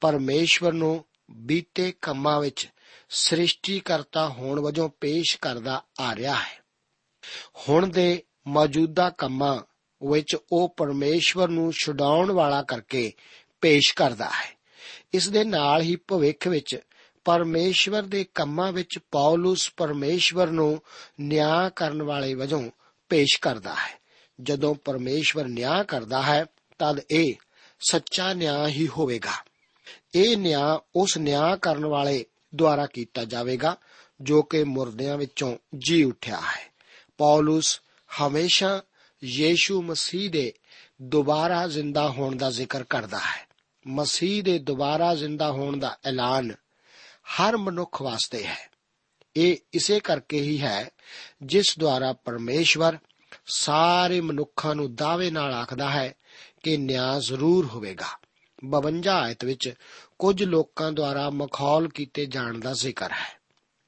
ਪਰਮੇਸ਼ਵਰ 0.00 0.72
ਨੂੰ 0.72 1.04
ਬੀਤੇ 1.30 1.94
ਕੰਮਾਂ 2.02 2.40
ਵਿੱਚ 2.40 2.68
ਸ੍ਰਿਸ਼ਟੀਕਰਤਾ 3.10 4.28
ਹੋਣ 4.28 4.60
ਵਜੋਂ 4.60 4.88
ਪੇਸ਼ 4.88 5.38
ਕਰਦਾ 5.38 5.84
ਆ 6.00 6.14
ਰਿਹਾ 6.14 6.34
ਹੈ। 6.34 6.63
ਹੁਣ 7.68 7.86
ਦੇ 7.86 8.22
ਮੌਜੂਦਾ 8.46 9.10
ਕੰਮਾਂ 9.10 9.60
ਵਿੱਚ 10.10 10.36
ਉਹ 10.52 10.74
ਪਰਮੇਸ਼ਵਰ 10.76 11.48
ਨੂੰ 11.48 11.72
ਛਡਾਉਣ 11.72 12.32
ਵਾਲਾ 12.32 12.62
ਕਰਕੇ 12.62 13.12
ਪੇਸ਼ 13.60 13.94
ਕਰਦਾ 13.94 14.24
ਹੈ। 14.24 14.58
ਇਸ 15.14 15.28
ਦੇ 15.28 15.44
ਨਾਲ 15.44 15.82
ਹੀ 15.82 15.96
ਭਵਿੱਖ 15.96 16.48
ਵਿੱਚ 16.48 16.78
ਪਰਮੇਸ਼ਵਰ 17.24 18.02
ਦੇ 18.02 18.26
ਕੰਮਾਂ 18.34 18.72
ਵਿੱਚ 18.72 18.98
ਪੌਲਸ 19.10 19.70
ਪਰਮੇਸ਼ਵਰ 19.76 20.46
ਨੂੰ 20.46 20.82
ਨਿਆਂ 21.20 21.70
ਕਰਨ 21.70 22.02
ਵਾਲੇ 22.02 22.34
ਵਜੋਂ 22.34 22.70
ਪੇਸ਼ 23.08 23.40
ਕਰਦਾ 23.40 23.74
ਹੈ। 23.74 24.00
ਜਦੋਂ 24.42 24.74
ਪਰਮੇਸ਼ਵਰ 24.74 25.44
ਨਿਆਂ 25.44 25.84
ਕਰਦਾ 25.84 26.22
ਹੈ, 26.22 26.46
ਤਦ 26.78 27.00
ਇਹ 27.10 27.34
ਸੱਚਾ 27.80 28.32
ਨਿਆਂ 28.32 28.68
ਹੀ 28.68 28.88
ਹੋਵੇਗਾ। 28.88 29.32
ਇਹ 30.14 30.36
ਨਿਆਂ 30.36 30.78
ਉਸ 30.96 31.18
ਨਿਆਂ 31.18 31.56
ਕਰਨ 31.56 31.86
ਵਾਲੇ 31.86 32.24
ਦੁਆਰਾ 32.54 32.86
ਕੀਤਾ 32.86 33.24
ਜਾਵੇਗਾ, 33.24 33.76
ਜੋ 34.20 34.42
ਕਿ 34.42 34.64
ਮੁਰਦਿਆਂ 34.64 35.16
ਵਿੱਚੋਂ 35.16 35.56
ਜੀ 35.86 36.04
ਉੱਠਿਆ 36.04 36.36
ਹੈ। 36.36 36.73
ਪੌਲਸ 37.18 37.80
ਹਮੇਸ਼ਾ 38.20 38.82
ਯੀਸ਼ੂ 39.24 39.82
ਮਸੀਹ 39.82 40.30
ਦੇ 40.30 40.52
ਦੁਬਾਰਾ 41.02 41.66
ਜ਼ਿੰਦਾ 41.66 42.10
ਹੋਣ 42.10 42.36
ਦਾ 42.36 42.50
ਜ਼ਿਕਰ 42.50 42.84
ਕਰਦਾ 42.84 43.18
ਹੈ। 43.18 43.48
ਮਸੀਹ 43.86 44.42
ਦੇ 44.42 44.58
ਦੁਬਾਰਾ 44.58 45.14
ਜ਼ਿੰਦਾ 45.14 45.50
ਹੋਣ 45.50 45.76
ਦਾ 45.76 45.98
ਐਲਾਨ 46.04 46.52
ਹਰ 47.24 47.56
ਮਨੁੱਖ 47.56 48.02
ਵਾਸਤੇ 48.02 48.44
ਹੈ। 48.44 48.70
ਇਹ 49.36 49.56
ਇਸੇ 49.72 50.00
ਕਰਕੇ 50.00 50.40
ਹੀ 50.40 50.62
ਹੈ 50.62 50.90
ਜਿਸ 51.42 51.78
ਦੁਆਰਾ 51.78 52.12
ਪਰਮੇਸ਼ਵਰ 52.12 52.98
ਸਾਰੇ 53.46 54.20
ਮਨੁੱਖਾਂ 54.20 54.74
ਨੂੰ 54.74 54.94
ਦਾਅਵੇ 54.94 55.30
ਨਾਲ 55.30 55.54
ਆਖਦਾ 55.54 55.90
ਹੈ 55.90 56.14
ਕਿ 56.62 56.76
ਨਿਆਂ 56.76 57.20
ਜ਼ਰੂਰ 57.20 57.66
ਹੋਵੇਗਾ। 57.66 58.06
52 58.64 59.08
ਆਇਤ 59.08 59.44
ਵਿੱਚ 59.44 59.74
ਕੁਝ 60.18 60.44
ਲੋਕਾਂ 60.44 60.92
ਦੁਆਰਾ 60.92 61.30
ਮਖੌਲ 61.30 61.88
ਕੀਤੇ 61.88 62.26
ਜਾਣ 62.26 62.60
ਦਾ 62.60 62.72
ਜ਼ਿਕਰ 62.72 63.12
ਹੈ। 63.12 63.40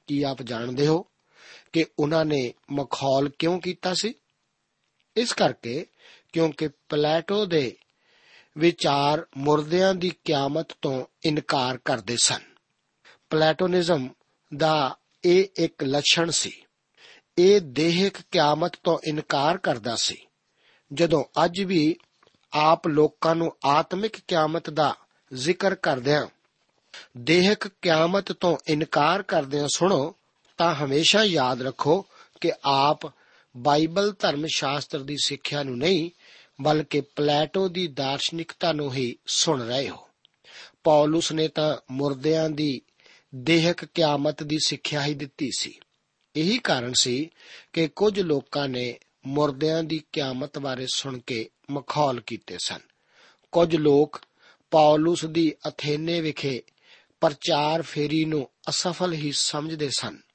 ਕੀ 0.07 0.23
ਆਪ 0.23 0.41
ਜਾਣਦੇ 0.41 0.87
ਹੋ? 0.87 1.05
ਕਿ 1.73 1.85
ਉਹਨਾਂ 1.99 2.25
ਨੇ 2.25 2.53
ਮਖੌਲ 2.71 3.29
ਕਿਉਂ 3.39 3.61
ਕੀਤਾ 3.61 3.93
ਸੀ? 3.93 4.13
ਇਸ 5.17 5.33
ਕਰਕੇ 5.33 5.85
ਕਿਉਂਕਿ 6.33 6.67
ਪਲੇਟੋ 6.67 7.45
ਦੇ 7.45 7.77
ਵਿਚਾਰ 8.57 9.25
ਮੁਰਦਿਆਂ 9.37 9.95
ਦੀ 9.95 10.11
ਕਿਆਮਤ 10.23 10.67
ਤੋਂ 10.81 11.05
ਇਨਕਾਰ 11.25 11.77
ਕਰਦੇ 11.77 12.17
ਸਨ। 12.23 12.41
ਪਲੇਟੋਨਿਜ਼ਮ 13.29 14.09
ਦਾ 14.57 14.97
ਇਹ 15.25 15.45
ਇੱਕ 15.59 15.83
ਲੱਛਣ 15.83 16.29
ਸੀ। 16.29 16.63
ਇਹ 17.37 17.61
ਦੇਹਿਕ 17.61 18.13
ਕਿਆਮਤ 18.31 18.71
ਤੋਂ 18.83 18.99
ਇਨਕਾਰ 19.07 19.57
ਕਰਦਾ 19.57 19.95
ਸੀ। 19.95 20.27
ਜਦੋਂ 20.93 21.23
ਅੱਜ 21.45 21.61
ਵੀ 21.61 21.95
ਆਪ 22.53 22.87
ਲੋਕਾਂ 22.87 23.35
ਨੂੰ 23.35 23.57
ਆਤਮਿਕ 23.65 24.17
ਕਿਆਮਤ 24.27 24.69
ਦਾ 24.69 24.95
ਜ਼ਿਕਰ 25.33 25.75
ਕਰਦਿਆਂ, 25.75 26.27
ਦੇਹਿਕ 27.17 27.67
ਕਿਆਮਤ 27.67 28.31
ਤੋਂ 28.31 28.57
ਇਨਕਾਰ 28.67 29.23
ਕਰਦਿਆਂ 29.23 29.67
ਸੁਣੋ 29.75 30.16
ਤਾਂ 30.57 30.75
ਹਮੇਸ਼ਾ 30.75 31.23
ਯਾਦ 31.23 31.61
ਰੱਖੋ 31.61 32.05
ਕਿ 32.41 32.51
ਆਪ 32.63 32.99
ਬਾਈਬਲ 33.57 34.13
ਧਰਮ 34.19 34.45
ਸ਼ਾਸਤਰ 34.45 34.99
ਦੀ 34.99 35.15
ਸਿੱਖਿਆ 35.23 35.63
ਨੂੰ 35.63 35.77
ਨਹੀਂ, 35.77 36.11
ਬਲਕਿ 36.61 37.01
ਪਲੇਟੋ 37.01 37.67
ਦੀ 37.67 37.87
ਦਾਰਸ਼ਨਿਕਤਾ 37.87 38.73
ਨੂੰ 38.73 38.93
ਹੀ 38.93 39.17
ਸੁਣ 39.27 39.61
ਰਹੇ 39.61 39.89
ਹੋ। 39.89 40.09
ਪੌਲਸ 40.83 41.31
ਨੇ 41.31 41.47
ਤਾਂ 41.47 41.77
ਮੁਰਦਿਆਂ 41.91 42.49
ਦੀ 42.49 42.81
ਦੇਹਕ 43.35 43.85
ਕਿਆਮਤ 43.85 44.43
ਦੀ 44.43 44.57
ਸਿੱਖਿਆ 44.65 45.05
ਹੀ 45.05 45.13
ਦਿੱਤੀ 45.13 45.51
ਸੀ। 45.57 45.79
ਇਹੀ 46.35 46.59
ਕਾਰਨ 46.59 46.93
ਸੀ 46.93 47.29
ਕਿ 47.73 47.87
ਕੁਝ 47.87 48.19
ਲੋਕਾਂ 48.19 48.69
ਨੇ 48.69 48.99
ਮੁਰਦਿਆਂ 49.27 49.83
ਦੀ 49.83 50.01
ਕਿਆਮਤ 50.11 50.59
ਬਾਰੇ 50.59 50.87
ਸੁਣ 50.93 51.19
ਕੇ 51.19 51.49
ਮਖੌਲ 51.71 52.21
ਕੀਤੇ 52.21 52.57
ਸਨ। 52.63 52.79
ਕੁਝ 53.51 53.75
ਲੋਕ 53.75 54.21
ਪੌਲਸ 54.71 55.25
ਦੀ 55.25 55.55
ਅਥੇਨੇ 55.67 56.21
ਵਿਖੇ 56.21 56.63
ਪ੍ਰਚਾਰ 57.21 57.81
ਫੇਰੀ 57.81 58.25
ਨੂੰ 58.25 58.49
ਅਸਫਲ 58.69 59.13
ਹੀ 59.13 59.31
ਸਮਝਦੇ 59.31 59.89
ਸਨ। 59.89 60.26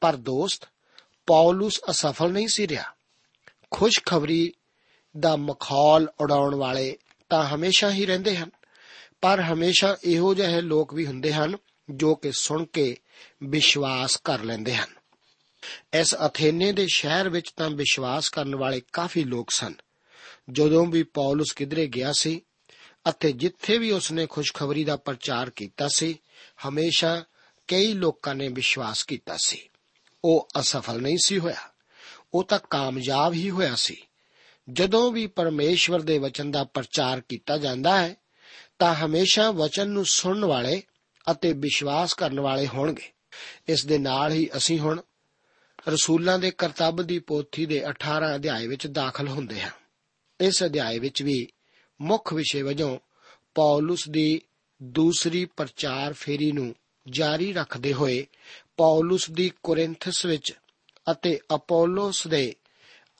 ਪਰ 0.00 0.16
ਦੋਸਤ, 0.16 0.68
ਪੌਲਸ 1.26 1.80
ਅਸਫਲ 1.90 2.32
ਨਹੀਂ 2.32 2.48
ਸੀ 2.48 2.68
ਰਿਹਾ। 2.68 2.84
ਖੁਸ਼ਖਬਰੀ 3.70 4.52
ਦਾ 5.18 5.36
ਮਖੌਲ 5.36 6.08
ਉਡਾਉਣ 6.20 6.54
ਵਾਲੇ 6.54 6.98
ਤਾਂ 7.28 7.44
ਹਮੇਸ਼ਾ 7.44 7.90
ਹੀ 7.90 8.06
ਰਹਿੰਦੇ 8.06 8.36
ਹਨ। 8.36 8.50
ਪਰ 9.20 9.40
ਹਮੇਸ਼ਾ 9.40 9.96
ਇਹੋ 10.04 10.34
ਜਿਹੇ 10.34 10.60
ਲੋਕ 10.60 10.94
ਵੀ 10.94 11.06
ਹੁੰਦੇ 11.06 11.32
ਹਨ 11.32 11.56
ਜੋ 11.90 12.14
ਕਿ 12.14 12.32
ਸੁਣ 12.32 12.64
ਕੇ 12.64 12.96
ਵਿਸ਼ਵਾਸ 13.42 14.16
ਕਰ 14.16 14.42
ਲੈਂਦੇ 14.42 14.74
ਹਨ। 14.74 14.94
ਇਸ 15.94 16.14
ਅਥੇਨੇ 16.26 16.72
ਦੇ 16.72 16.86
ਸ਼ਹਿਰ 16.92 17.28
ਵਿੱਚ 17.28 17.50
ਤਾਂ 17.50 17.70
ਵਿਸ਼ਵਾਸ 17.70 18.28
ਕਰਨ 18.28 18.54
ਵਾਲੇ 18.54 18.82
ਕਾਫੀ 18.92 19.24
ਲੋਕ 19.24 19.50
ਸਨ। 19.50 19.74
ਜਦੋਂ 20.52 20.86
ਵੀ 20.86 21.02
ਪੌਲਸ 21.02 21.52
ਕਿਧਰੇ 21.52 21.86
ਗਿਆ 21.86 22.12
ਸੀ 22.12 22.40
ਅਤੇ 23.08 23.32
ਜਿੱਥੇ 23.32 23.78
ਵੀ 23.78 23.90
ਉਸਨੇ 23.90 24.26
ਖੁਸ਼ਖਬਰੀ 24.26 24.84
ਦਾ 24.84 24.96
ਪ੍ਰਚਾਰ 24.96 25.50
ਕੀਤਾ 25.50 25.88
ਸੀ, 25.88 26.18
ਹਮੇਸ਼ਾ 26.68 27.24
ਕਈ 27.68 27.92
ਲੋਕਾਂ 27.92 28.34
ਨੇ 28.34 28.48
ਵਿਸ਼ਵਾਸ 28.48 29.04
ਕੀਤਾ 29.04 29.36
ਸੀ। 29.44 29.68
ਉਹ 30.24 30.48
ਅਸਫਲ 30.60 31.00
ਨਹੀਂ 31.02 31.18
ਸੀ 31.24 31.38
ਹੋਇਆ। 31.38 31.72
ਉਹ 32.34 32.44
ਤਾਂ 32.44 32.58
ਕਾਮਯਾਬ 32.70 33.32
ਹੀ 33.32 33.50
ਹੋਇਆ 33.50 33.74
ਸੀ। 33.74 33.96
ਜਦੋਂ 34.72 35.12
ਵੀ 35.12 35.26
ਪਰਮੇਸ਼ਵਰ 35.26 36.00
ਦੇ 36.00 36.18
ਵਚਨ 36.18 36.50
ਦਾ 36.50 36.64
ਪ੍ਰਚਾਰ 36.64 37.20
ਕੀਤਾ 37.20 37.58
ਜਾਂਦਾ 37.58 38.02
ਹੈ, 38.02 38.16
ਤਾਂ 38.78 38.94
ਹਮੇਸ਼ਾ 38.94 39.50
ਵਚਨ 39.50 39.88
ਨੂੰ 39.88 40.04
ਸੁਣਨ 40.04 40.44
ਵਾਲੇ 40.44 40.82
ਅਤੇ 41.30 41.52
ਵਿਸ਼ਵਾਸ 41.52 42.14
ਕਰਨ 42.14 42.40
ਵਾਲੇ 42.40 42.66
ਹੋਣਗੇ। 42.66 43.12
ਇਸ 43.68 43.86
ਦੇ 43.86 43.98
ਨਾਲ 43.98 44.32
ਹੀ 44.32 44.50
ਅਸੀਂ 44.56 44.78
ਹੁਣ 44.78 45.02
ਰਸੂਲਾਂ 45.88 46.38
ਦੇ 46.38 46.50
ਕਰਤੱਵ 46.50 47.06
ਦੀ 47.06 47.18
ਪੋਥੀ 47.18 47.66
ਦੇ 47.66 47.88
18 47.88 48.34
ਅਧਿਆਏ 48.34 48.66
ਵਿੱਚ 48.66 48.86
ਦਾਖਲ 48.86 49.28
ਹੁੰਦੇ 49.28 49.60
ਹਾਂ। 49.60 49.70
ਇਸ 50.40 50.64
ਅਧਿਆਏ 50.64 50.98
ਵਿੱਚ 50.98 51.22
ਵੀ 51.22 51.48
ਮੁੱਖ 52.00 52.34
ਵਿਸ਼ੇ 52.34 52.62
ਵਜੋਂ 52.62 52.98
ਪੌਲਸ 53.54 54.08
ਦੀ 54.08 54.40
ਦੂਸਰੀ 54.82 55.44
ਪ੍ਰਚਾਰ 55.44 56.12
ਫੇਰੀ 56.12 56.52
ਨੂੰ 56.52 56.74
ਜਾਰੀ 57.10 57.52
ਰੱਖਦੇ 57.52 57.92
ਹੋਏ 57.92 58.26
ਪੌਲਸ 58.76 59.30
ਦੀ 59.30 59.52
ਕੋਰਿੰਥਸ 59.62 60.26
ਵਿੱਚ 60.26 60.52
ਅਤੇ 61.10 61.40
ਅਪੋਲੋਸ 61.54 62.26
ਦੇ 62.26 62.54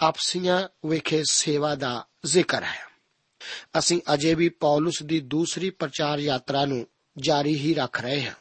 ਆਪਸੀਆਂ 0.01 0.69
ਵਿਖੇ 0.87 1.23
ਸੇਵਾ 1.31 1.75
ਦਾ 1.75 2.07
ਜ਼ਿਕਰ 2.27 2.63
ਹੈ। 2.63 2.87
ਅਸੀਂ 3.79 4.01
ਅਜੇ 4.15 4.35
ਵੀ 4.35 4.49
ਪੌਲਸ 4.49 5.03
ਦੀ 5.03 5.21
ਦੂਸਰੀ 5.21 5.71
ਪ੍ਰਚਾਰ 5.71 6.19
ਯਾਤਰਾ 6.19 6.65
ਨੂੰ 6.65 6.87
ਜਾਰੀ 7.19 7.55
ਹੀ 7.55 7.75
ਰੱਖ 7.75 8.01
ਰਹੇ 8.01 8.27
ਹਾਂ। 8.27 8.35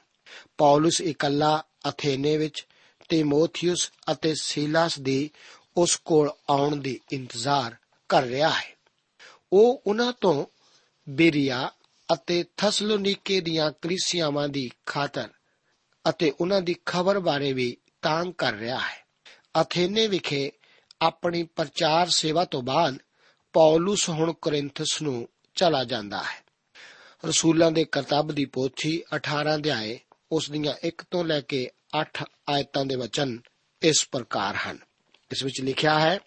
ਪੌਲਸ 0.57 1.01
ਇਕੱਲਾ 1.01 1.63
ਅਥੇਨੇ 1.89 2.37
ਵਿੱਚ 2.37 2.67
ਤਿਮੋਥਿਉਸ 3.09 3.91
ਅਤੇ 4.11 4.33
ਸੀਲਾਸ 4.41 4.99
ਦੀ 4.99 5.29
ਉਸ 5.77 6.01
ਕੋਲ 6.05 6.31
ਆਉਣ 6.49 6.75
ਦੀ 6.75 6.99
ਇੰਤਜ਼ਾਰ 7.11 7.75
ਕਰ 8.09 8.23
ਰਿਹਾ 8.23 8.49
ਹੈ। 8.49 8.75
ਉਹ 9.53 9.83
ਉਹਨਾਂ 9.87 10.13
ਤੋਂ 10.21 10.45
ਬੇਰੀਆ 11.09 11.71
ਅਤੇ 12.13 12.45
ਥਸਲੋਨੀਕੇ 12.57 13.39
ਦੀਆਂ 13.39 13.71
ਕਲੀਸਿਆਵਾਂ 13.81 14.49
ਦੀ 14.49 14.71
ਖਾਤਰ 14.85 15.29
ਅਤੇ 16.09 16.33
ਉਹਨਾਂ 16.41 16.61
ਦੀ 16.61 16.75
ਖਬਰ 16.85 17.19
ਬਾਰੇ 17.19 17.53
ਵੀ 17.53 17.77
ਤਾਂਗ 18.01 18.27
ਕਰ 18.37 18.53
ਰਿਹਾ 18.53 18.79
ਹੈ। 18.79 19.05
ਅਥੇਨੇ 19.61 20.07
ਵਿਖੇ 20.07 20.51
ਆਪਣੀ 21.01 21.43
ਪ੍ਰਚਾਰ 21.43 22.09
ਸੇਵਾ 22.09 22.45
ਤੋਂ 22.45 22.61
ਬਾਅਦ 22.61 22.97
ਪੌਲਸ 23.53 24.09
ਹੁਣ 24.09 24.33
ਕੋਰਿੰਥਸ 24.33 25.01
ਨੂੰ 25.01 25.29
ਚਲਾ 25.55 25.83
ਜਾਂਦਾ 25.83 26.23
ਹੈ। 26.23 26.45
ਰਸੂਲਾਂ 27.25 27.71
ਦੇ 27.71 27.85
ਕਰਤੱਵ 27.85 28.27
ਦੀ 28.27 28.45
ਪੋਥੀ 28.45 29.03
18 29.15 29.55
ਅਧਿਆਏ 29.55 29.99
ਉਸ 30.31 30.51
ਦੀਆਂ 30.51 30.73
1 30.83 31.01
ਤੋਂ 31.11 31.25
ਲੈ 31.25 31.41
ਕੇ 31.41 31.69
8 31.99 32.23
ਆਇਤਾਂ 32.49 32.85
ਦੇ 32.85 32.95
ਵਚਨ 32.95 33.39
ਇਸ 33.81 34.09
ਪ੍ਰਕਾਰ 34.11 34.55
ਹਨ। 34.55 34.77
ਇਸ 35.31 35.43
ਵਿੱਚ 35.43 35.61
ਲਿਖਿਆ 35.61 35.99
ਹੈ, 35.99 36.19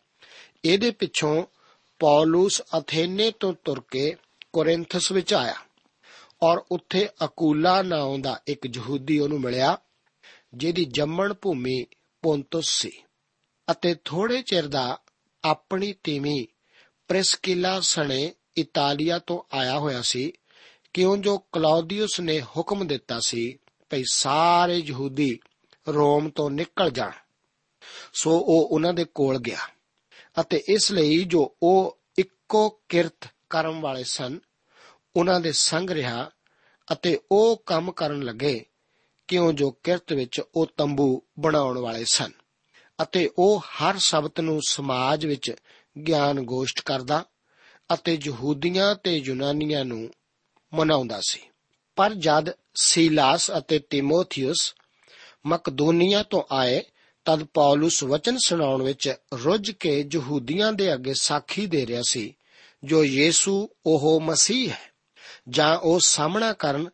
ਇਹਦੇ 0.65 0.91
ਪਿੱਛੋਂ 0.91 1.45
ਪੌਲਸ 1.99 2.63
ਅਥੇਨੇ 2.79 3.31
ਤੋਂ 3.31 3.55
ਤੁਰ 3.65 3.85
ਕੇ 3.91 4.17
ਕੋਰਿੰਥਸ 4.53 5.13
ਵਿੱਚ 5.13 5.35
ਆਇਆ। 5.35 5.55
ਔਰ 6.43 6.63
ਉੱਥੇ 6.73 7.09
ਅਕੂਲਾ 7.25 7.83
ਨਾਮ 7.83 8.23
ਦਾ 8.23 8.41
ਇੱਕ 8.47 8.67
ਯਹੂਦੀ 8.77 9.19
ਉਹਨੂੰ 9.19 9.41
ਮਿਲਿਆ, 9.41 9.79
ਜਿਹਦੀ 10.55 10.85
ਜੰਮਣ 10.85 11.33
ਭੂਮੀ 11.33 11.87
ਪੌਂਤਸ 12.23 12.69
ਸੀ 12.69 12.91
ਅਤੇ 13.71 13.95
ਥੋੜੇ 14.05 14.43
ਚਿਰ 14.43 14.67
ਦਾ 14.67 14.99
ਆਪਣੀ 15.45 15.95
ਤੀਵੀਂ 16.05 16.47
ਪ੍ਰਿਸਕਿਲਾ 17.09 17.81
ਸਣੇ 17.81 18.35
ਇਤਾਲੀਆ 18.57 19.19
ਤੋਂ 19.19 19.57
ਆਇਆ 19.57 19.79
ਹੋਇਆ 19.79 20.03
ਸੀ, 20.03 20.33
ਕਿਉਂ 20.93 21.17
ਜੋ 21.17 21.39
ਕਲੌਦੀਅਸ 21.39 22.21
ਨੇ 22.21 22.41
ਹੁਕਮ 22.57 22.87
ਦਿੱਤਾ 22.87 23.21
ਸੀ 23.21 23.59
ਭਈ 23.91 24.03
ਸਾਰੇ 24.13 24.79
ਯਹੂਦੀ 24.79 25.39
ਰੋਮ 25.89 26.31
ਤੋਂ 26.31 26.51
ਨਿਕਲ 26.51 26.91
ਜਾਣ। 26.91 27.13
ਸੋ 28.13 28.31
ਉਹ 28.31 28.69
ਉਹਨਾਂ 28.71 28.93
ਦੇ 28.95 29.05
ਕੋਲ 29.05 29.39
ਗਿਆ 29.39 29.59
ਅਤੇ 30.41 30.63
ਇਸ 30.69 30.93
ਲਈ 30.93 31.25
ਜੋ 31.25 31.57
ਉਹ 31.63 31.99
ਇੱਕੋ 32.19 32.69
ਕਿਰਤ 32.89 33.29
ਕਰਮ 33.51 33.81
ਵਾਲੇ 33.81 34.05
ਸਨ 34.05 34.39
ਉਹਨਾਂ 35.17 35.41
ਦੇ 35.41 35.53
ਸੰਗ 35.53 35.91
ਰਿਹਾ 35.91 36.31
ਅਤੇ 36.93 37.21
ਉਹ 37.33 37.63
ਕੰਮ 37.67 37.93
ਕਰਨ 37.93 38.23
ਲੱਗੇ 38.23 38.67
ਕਿਉਂ 39.29 39.53
ਜੋ 39.53 39.71
ਕਿਰਤ 39.71 40.13
ਵਿੱਚ 40.13 40.41
ਉਹ 40.55 40.67
ਤੰਬੂ 40.77 41.23
ਬਣਾਉਣ 41.39 41.79
ਵਾਲੇ 41.79 42.05
ਸਨ 42.05 42.33
ਅਤੇ 43.03 43.31
ਉਹ 43.39 43.61
ਹਰ 43.61 43.99
ਸ਼ਬਦ 43.99 44.41
ਨੂੰ 44.41 44.61
ਸਮਾਜ 44.69 45.27
ਵਿੱਚ 45.27 45.55
ਗਿਆਨ 46.07 46.41
ਗੋਸ਼ਟ 46.41 46.81
ਕਰਦਾ 46.81 47.25
ਅਤੇ 47.95 48.19
ਯਹੂਦੀਆਂ 48.25 48.95
ਤੇ 48.95 49.17
ਯੂਨਾਨੀਆਂ 49.17 49.85
ਨੂੰ 49.85 50.11
ਮਨਾਉਂਦਾ 50.75 51.21
ਸੀ। 51.29 51.41
ਪਰ 51.97 52.15
ਜਦ 52.15 52.51
ਸੀਲਾਸ 52.75 53.51
ਅਤੇ 53.59 53.79
ਤਿਮੋਥਿਉਸ 53.79 54.75
ਮਕਦੋਨੀਆ 55.47 56.23
ਤੋਂ 56.23 56.43
ਆਏ, 56.53 56.83
ਤਦ 57.25 57.45
ਪੌਲਸ 57.45 58.05
ਵਚਨ 58.05 58.39
ਸੁਣਾਉਣ 58.45 58.83
ਵਿੱਚ 58.83 59.15
ਰੁੱਝ 59.35 59.71
ਕੇ 59.71 60.05
ਯਹੂਦੀਆਂ 60.13 60.73
ਦੇ 60.73 60.95
ਅੱਗੇ 60.95 61.15
ਸਾਖੀ 61.21 61.67
ਦੇ 61.67 61.87
ਰਿਹਾ 61.87 62.03
ਸੀ, 62.09 62.35
ਜੋ 62.85 63.05
ਯੀਸੂ 63.05 63.69
ਉਹ 63.87 64.21
ਮਸੀਹ 64.21 64.71
ਹੈ। 64.71 64.88
ਜਾਂ 65.51 65.79
ਉਹ 65.79 66.01
ਸਾਹਮਣਾ 66.01 66.53
ਕਰਨ 66.53 66.89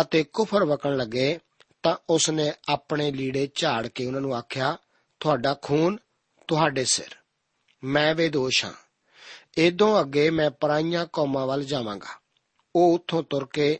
ਅਤੇ 0.00 0.24
ਕੁਫਰ 0.24 0.64
ਵਕਣ 0.64 0.96
ਲੱਗੇ, 0.96 1.38
ਤਾਂ 1.82 1.96
ਉਸਨੇ 2.10 2.52
ਆਪਣੇ 2.68 3.12
ਲੀੜੇ 3.12 3.48
ਝਾੜ 3.54 3.86
ਕੇ 3.86 4.06
ਉਹਨਾਂ 4.06 4.20
ਨੂੰ 4.20 4.36
ਆਖਿਆ, 4.36 4.76
ਤੁਹਾਡਾ 5.20 5.56
ਖੂਨ 5.62 5.98
ਤੁਹਾਡੇ 6.48 6.84
ਸਿਰ। 6.84 7.16
ਮੈਂ 7.84 8.14
ਬੇਦੋਸ਼ 8.14 8.64
ਹਾਂ। 8.64 8.72
ਇਦੋਂ 9.58 10.00
ਅੱਗੇ 10.00 10.30
ਮੈਂ 10.30 10.50
ਪਰਾਈਆਂ 10.50 11.06
ਕੌਮਾਂ 11.12 11.46
ਵੱਲ 11.46 11.64
ਜਾਵਾਂਗਾ। 11.64 12.20
ਉਹ 12.76 12.94
ਉੱਥੋਂ 12.94 13.22
ਤੁਰ 13.22 13.48
ਕੇ 13.52 13.78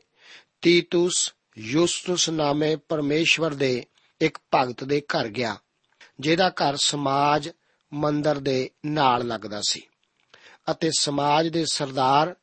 ਤੀਤੂਸ 0.62 1.34
ਯੂਸਤੁਸ 1.58 2.30
ਨਾਮੇ 2.30 2.76
ਪਰਮੇਸ਼ਵਰ 2.76 3.54
ਦੇ 3.54 3.86
ਇੱਕ 4.20 4.38
ਭਗਤ 4.54 4.84
ਦੇ 4.84 5.00
ਘਰ 5.00 5.28
ਗਿਆ, 5.28 5.56
ਜਿਹਦਾ 6.20 6.50
ਘਰ 6.50 6.76
ਸਮਾਜ 6.76 7.50
ਮੰਦਰ 7.92 8.38
ਦੇ 8.38 8.70
ਨਾਲ 8.86 9.26
ਲੱਗਦਾ 9.26 9.60
ਸੀ 9.68 9.82
ਅਤੇ 10.70 10.90
ਸਮਾਜ 10.98 11.48
ਦੇ 11.48 11.64
ਸਰਦਾਰ 11.72 12.34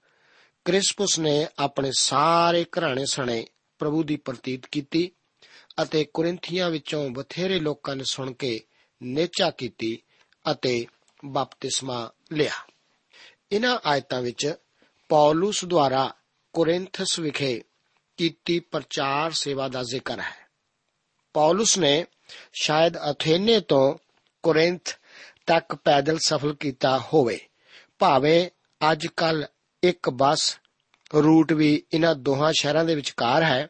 ਕ੍ਰਿਸਪਸ 0.65 1.19
ਨੇ 1.19 1.47
ਆਪਣੇ 1.59 1.91
ਸਾਰੇ 1.99 2.63
ਘਰਾਣੇ 2.63 3.05
ਸਣੇ 3.05 3.45
ਪ੍ਰਭੂ 3.79 4.03
ਦੀ 4.03 4.15
ਪ੍ਰਤੀਤ 4.15 4.65
ਕੀਤੀ 4.65 5.11
ਅਤੇ 5.83 6.03
ਕੁਰਿੰਥੀਆਂ 6.13 6.69
ਵਿੱਚੋਂ 6.69 7.09
ਬਥੇਰੇ 7.09 7.59
ਲੋਕਾਂ 7.59 7.95
ਨੇ 7.95 8.03
ਸੁਣ 8.11 8.33
ਕੇ 8.33 8.59
ਨੇਚਾ 9.03 9.49
ਕੀਤੀ 9.49 9.97
ਅਤੇ 10.51 10.85
ਬਪਤਿਸਮਾ 11.25 12.11
ਲਿਆ। 12.33 12.51
ਇਹਨਾਂ 13.51 13.77
ਆਇਤਾਂ 13.85 14.21
ਵਿੱਚ 14.21 14.53
ਪੌਲਸ 15.09 15.65
ਦੁਆਰਾ 15.65 16.13
ਕੋਰਿੰਥਸ 16.53 17.19
ਵਿਖੇ 17.19 17.61
ਕੀਤੀ 18.17 18.59
ਪ੍ਰਚਾਰ 18.59 19.31
ਸੇਵਾ 19.31 19.67
ਦਾ 19.67 19.83
ਜ਼ਿਕਰ 19.83 20.19
ਹੈ। 20.19 20.49
ਪੌਲਸ 21.33 21.77
ਨੇ 21.77 22.05
ਸ਼ਾਇਦ 22.53 22.97
ਅਥੇਨੇ 22.97 23.59
ਤੋਂ 23.59 23.97
ਕੋਰਿੰਥ 24.43 24.89
ਤੱਕ 25.45 25.75
ਪੈਦਲ 25.75 26.17
ਸਫ਼ਰ 26.17 26.53
ਕੀਤਾ 26.53 26.97
ਹੋਵੇ, 26.99 27.39
ਭਾਵੇਂ 27.99 28.49
ਅੱਜ 28.91 29.07
ਕੱਲ 29.07 29.45
ਇੱਕ 29.83 30.09
ਬੱਸ 30.09 30.59
ਰੂਟ 31.13 31.53
ਵੀ 31.53 31.83
ਇਹਨਾਂ 31.93 32.15
ਦੋਹਾਂ 32.15 32.53
ਸ਼ਹਿਰਾਂ 32.59 32.85
ਦੇ 32.85 32.95
ਵਿਚਕਾਰ 32.95 33.43
ਹੈ। 33.43 33.67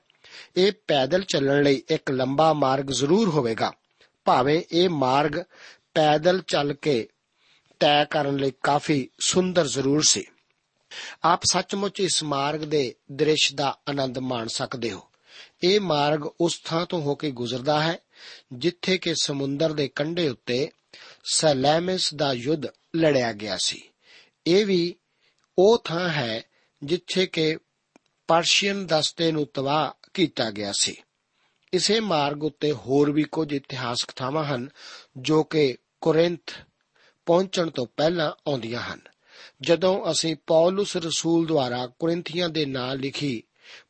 ਇਹ 0.58 0.72
ਪੈਦਲ 0.88 1.22
ਚੱਲਣ 1.24 1.64
ਲਈ 1.64 1.84
ਇੱਕ 1.90 2.12
ਲੰਬਾ 2.12 2.54
ਮਾਰਗ 2.54 2.86
ਜ਼ਰੂਰ 2.86 3.30
ਹੋਵੇਗਾ। 3.30 3.74
ਭਾਵੇਂ 4.26 4.64
ਇਹ 4.72 4.90
ਮਾਰਗ 4.90 5.44
ਪੈਦਲ 5.94 6.42
ਚੱਲ 6.48 6.74
ਕੇ 6.74 7.08
ਤੈਅ 7.80 8.06
ਕਰਨ 8.06 8.36
ਲਈ 8.36 8.52
ਕਾਫੀ 8.64 9.10
ਸੁੰਦਰ 9.20 9.68
ਜ਼ਰੂਰ 9.68 10.02
ਸੀ। 10.02 10.24
ਆਪ 11.24 11.42
ਸੱਚਮੁੱਚ 11.52 12.00
ਇਸ 12.00 12.24
ਮਾਰਗ 12.24 12.60
ਦੇ 12.60 12.96
ਦ੍ਰਿਸ਼ 13.12 13.56
ਦਾ 13.56 13.80
ਆਨੰਦ 13.90 14.18
ਮਾਣ 14.18 14.48
ਸਕਦੇ 14.48 14.92
ਹੋ। 14.92 15.10
ਇਹ 15.64 15.80
ਮਾਰਗ 15.80 16.26
ਉਸ 16.26 16.62
ਥਾਂ 16.66 16.86
ਤੋਂ 16.86 17.02
ਹੋ 17.02 17.16
ਕੇ 17.16 17.32
ਗੁਜ਼ਰਦਾ 17.32 17.82
ਹੈ, 17.82 18.00
ਜਿੱਥੇ 18.54 18.98
ਕਿ 18.98 19.16
ਸਮੁੰਦਰ 19.22 19.74
ਦੇ 19.74 19.88
ਕੰਢੇ 19.88 20.30
ਉੱਤੇ 20.30 20.72
ਸੈਲੈਮਿਸ 21.34 22.14
ਦਾ 22.14 22.34
ਯੁੱਧ 22.34 22.66
ਲੜਿਆ 22.96 23.34
ਗਿਆ 23.34 23.58
ਸੀ। 23.58 23.82
ਇਹ 24.48 24.66
ਵੀ 24.66 24.96
ਉਹ 25.62 25.82
ਥਾਂ 25.84 26.10
ਹੈ 26.10 26.44
ਜਿੱਥੇ 26.84 27.26
ਕਿ 27.26 27.58
ਪਰਸ਼ੀਅਨ 28.28 28.86
ਦਸਤੇ 28.86 29.32
ਨੂੰ 29.32 29.48
ਤਬਾਹ 29.54 30.10
ਕੀਤਾ 30.14 30.52
ਗਿਆ 30.52 30.72
ਸੀ। 30.80 30.96
ਇਸੇ 31.74 32.00
ਮਾਰਗ 32.00 32.44
ਉੱਤੇ 32.44 32.72
ਹੋਰ 32.72 33.12
ਵੀ 33.12 33.24
ਕੁਝ 33.24 33.54
ਇਤਿਹਾਸਕ 33.54 34.12
ਥਾਵਾਂ 34.12 34.44
ਹਨ 34.44 34.70
ਜੋ 35.18 35.44
ਕਿ 35.44 35.78
ਕੋਰਿੰਥ 36.02 36.52
ਪਹੁੰਚਣ 37.26 37.70
ਤੋਂ 37.70 37.86
ਪਹਿਲਾਂ 37.98 38.32
ਆਉਂਦੀਆਂ 38.48 38.82
ਹਨ। 38.82 39.00
ਜਦੋਂ 39.62 40.12
ਅਸੀਂ 40.12 40.36
ਪੌਲਸ 40.48 40.98
ਰਸੂਲ 40.98 41.46
ਦੁਆਰਾ 41.46 41.88
ਕੋਰਿੰਥੀਆਂ 41.88 42.50
ਦੇ 42.50 42.66
ਨਾਂ 42.66 42.96
ਲਿਖੀ 42.96 43.44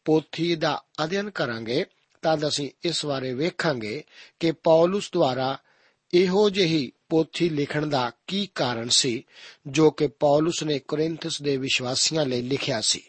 ਪੋਥੀ 0.05 0.55
ਦਾ 0.55 0.83
ਅਧਿਐਨ 1.03 1.29
ਕਰਾਂਗੇ, 1.29 1.85
ਤਦ 2.21 2.47
ਅਸੀਂ 2.47 2.71
ਇਸ 2.83 3.05
ਬਾਰੇ 3.05 3.33
ਵੇਖਾਂਗੇ 3.33 4.03
ਕਿ 4.39 4.51
ਪੌਲਸ 4.51 5.11
ਦੁਆਰਾ 5.13 5.57
ਇਹੋ 6.13 6.49
ਜਿਹੀ 6.49 6.91
ਪੋਥੀ 7.09 7.49
ਲਿਖਣ 7.49 7.87
ਦਾ 7.87 8.11
ਕੀ 8.27 8.49
ਕਾਰਨ 8.55 8.89
ਸੀ, 8.89 9.23
ਜੋ 9.67 9.91
ਕਿ 9.91 10.07
ਪੌਲਸ 10.07 10.63
ਨੇ 10.63 10.79
ਕੋਰਿੰਥਸ 10.79 11.41
ਦੇ 11.41 11.57
ਵਿਸ਼ਵਾਸੀਆਂ 11.57 12.25
ਲਈ 12.25 12.41
ਲਿਖਿਆ 12.41 12.81
ਸੀ? 12.81 13.03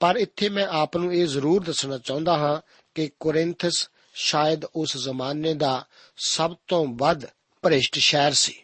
ਪਰ 0.00 0.16
ਇੱਥੇ 0.16 0.48
ਮੈਂ 0.48 0.66
ਆਪ 0.66 0.96
ਨੂੰ 0.96 1.14
ਇਹ 1.14 1.26
ਜ਼ਰੂਰ 1.26 1.64
ਦੱਸਣਾ 1.64 1.98
ਚਾਹੁੰਦਾ 1.98 2.36
ਹਾਂ 2.36 2.60
ਕਿ 2.94 3.10
ਕੋਰਿੰਥਸ 3.20 3.90
ਸ਼ਾਇਦ 4.14 4.64
ਉਸ 4.64 4.96
ਜ਼ਮਾਨੇ 4.96 5.54
ਦਾ 5.54 5.86
ਸਭ 6.16 6.54
ਤੋਂ 6.66 6.86
ਵੱਧ 6.86 7.26
ਭ੍ਰਿਸ਼ਟ 7.62 7.98
ਸ਼ਹਿਰ 7.98 8.32
ਸੀ। 8.32 8.62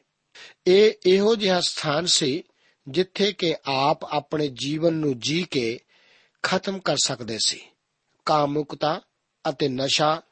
ਇਹ 0.67 0.93
ਇਹੋ 1.07 1.37
ਜਿਹਾ 1.37 1.61
ਸਥਾਨ 1.61 2.07
ਸੀ 2.07 2.43
ਜਿੱਥੇ 2.89 3.33
ਕਿ 3.33 3.57
ਆਪ 3.67 4.05
ਆਪਣੇ 4.05 4.49
ਜੀਵਨ 4.49 4.93
ਨੂੰ 4.93 5.19
ਜੀ 5.19 5.43
ਕੇ 5.43 5.81
ਖਤਮ 6.43 6.79
ਕਰ 6.79 6.97
ਸਕਦੇ 7.05 7.39
ਸੀ। 7.45 7.61
ਕਾਮੁਕਤਾ 8.25 9.01
ਅਤੇ 9.49 9.69
ਨਸ਼ਾ 9.69 10.23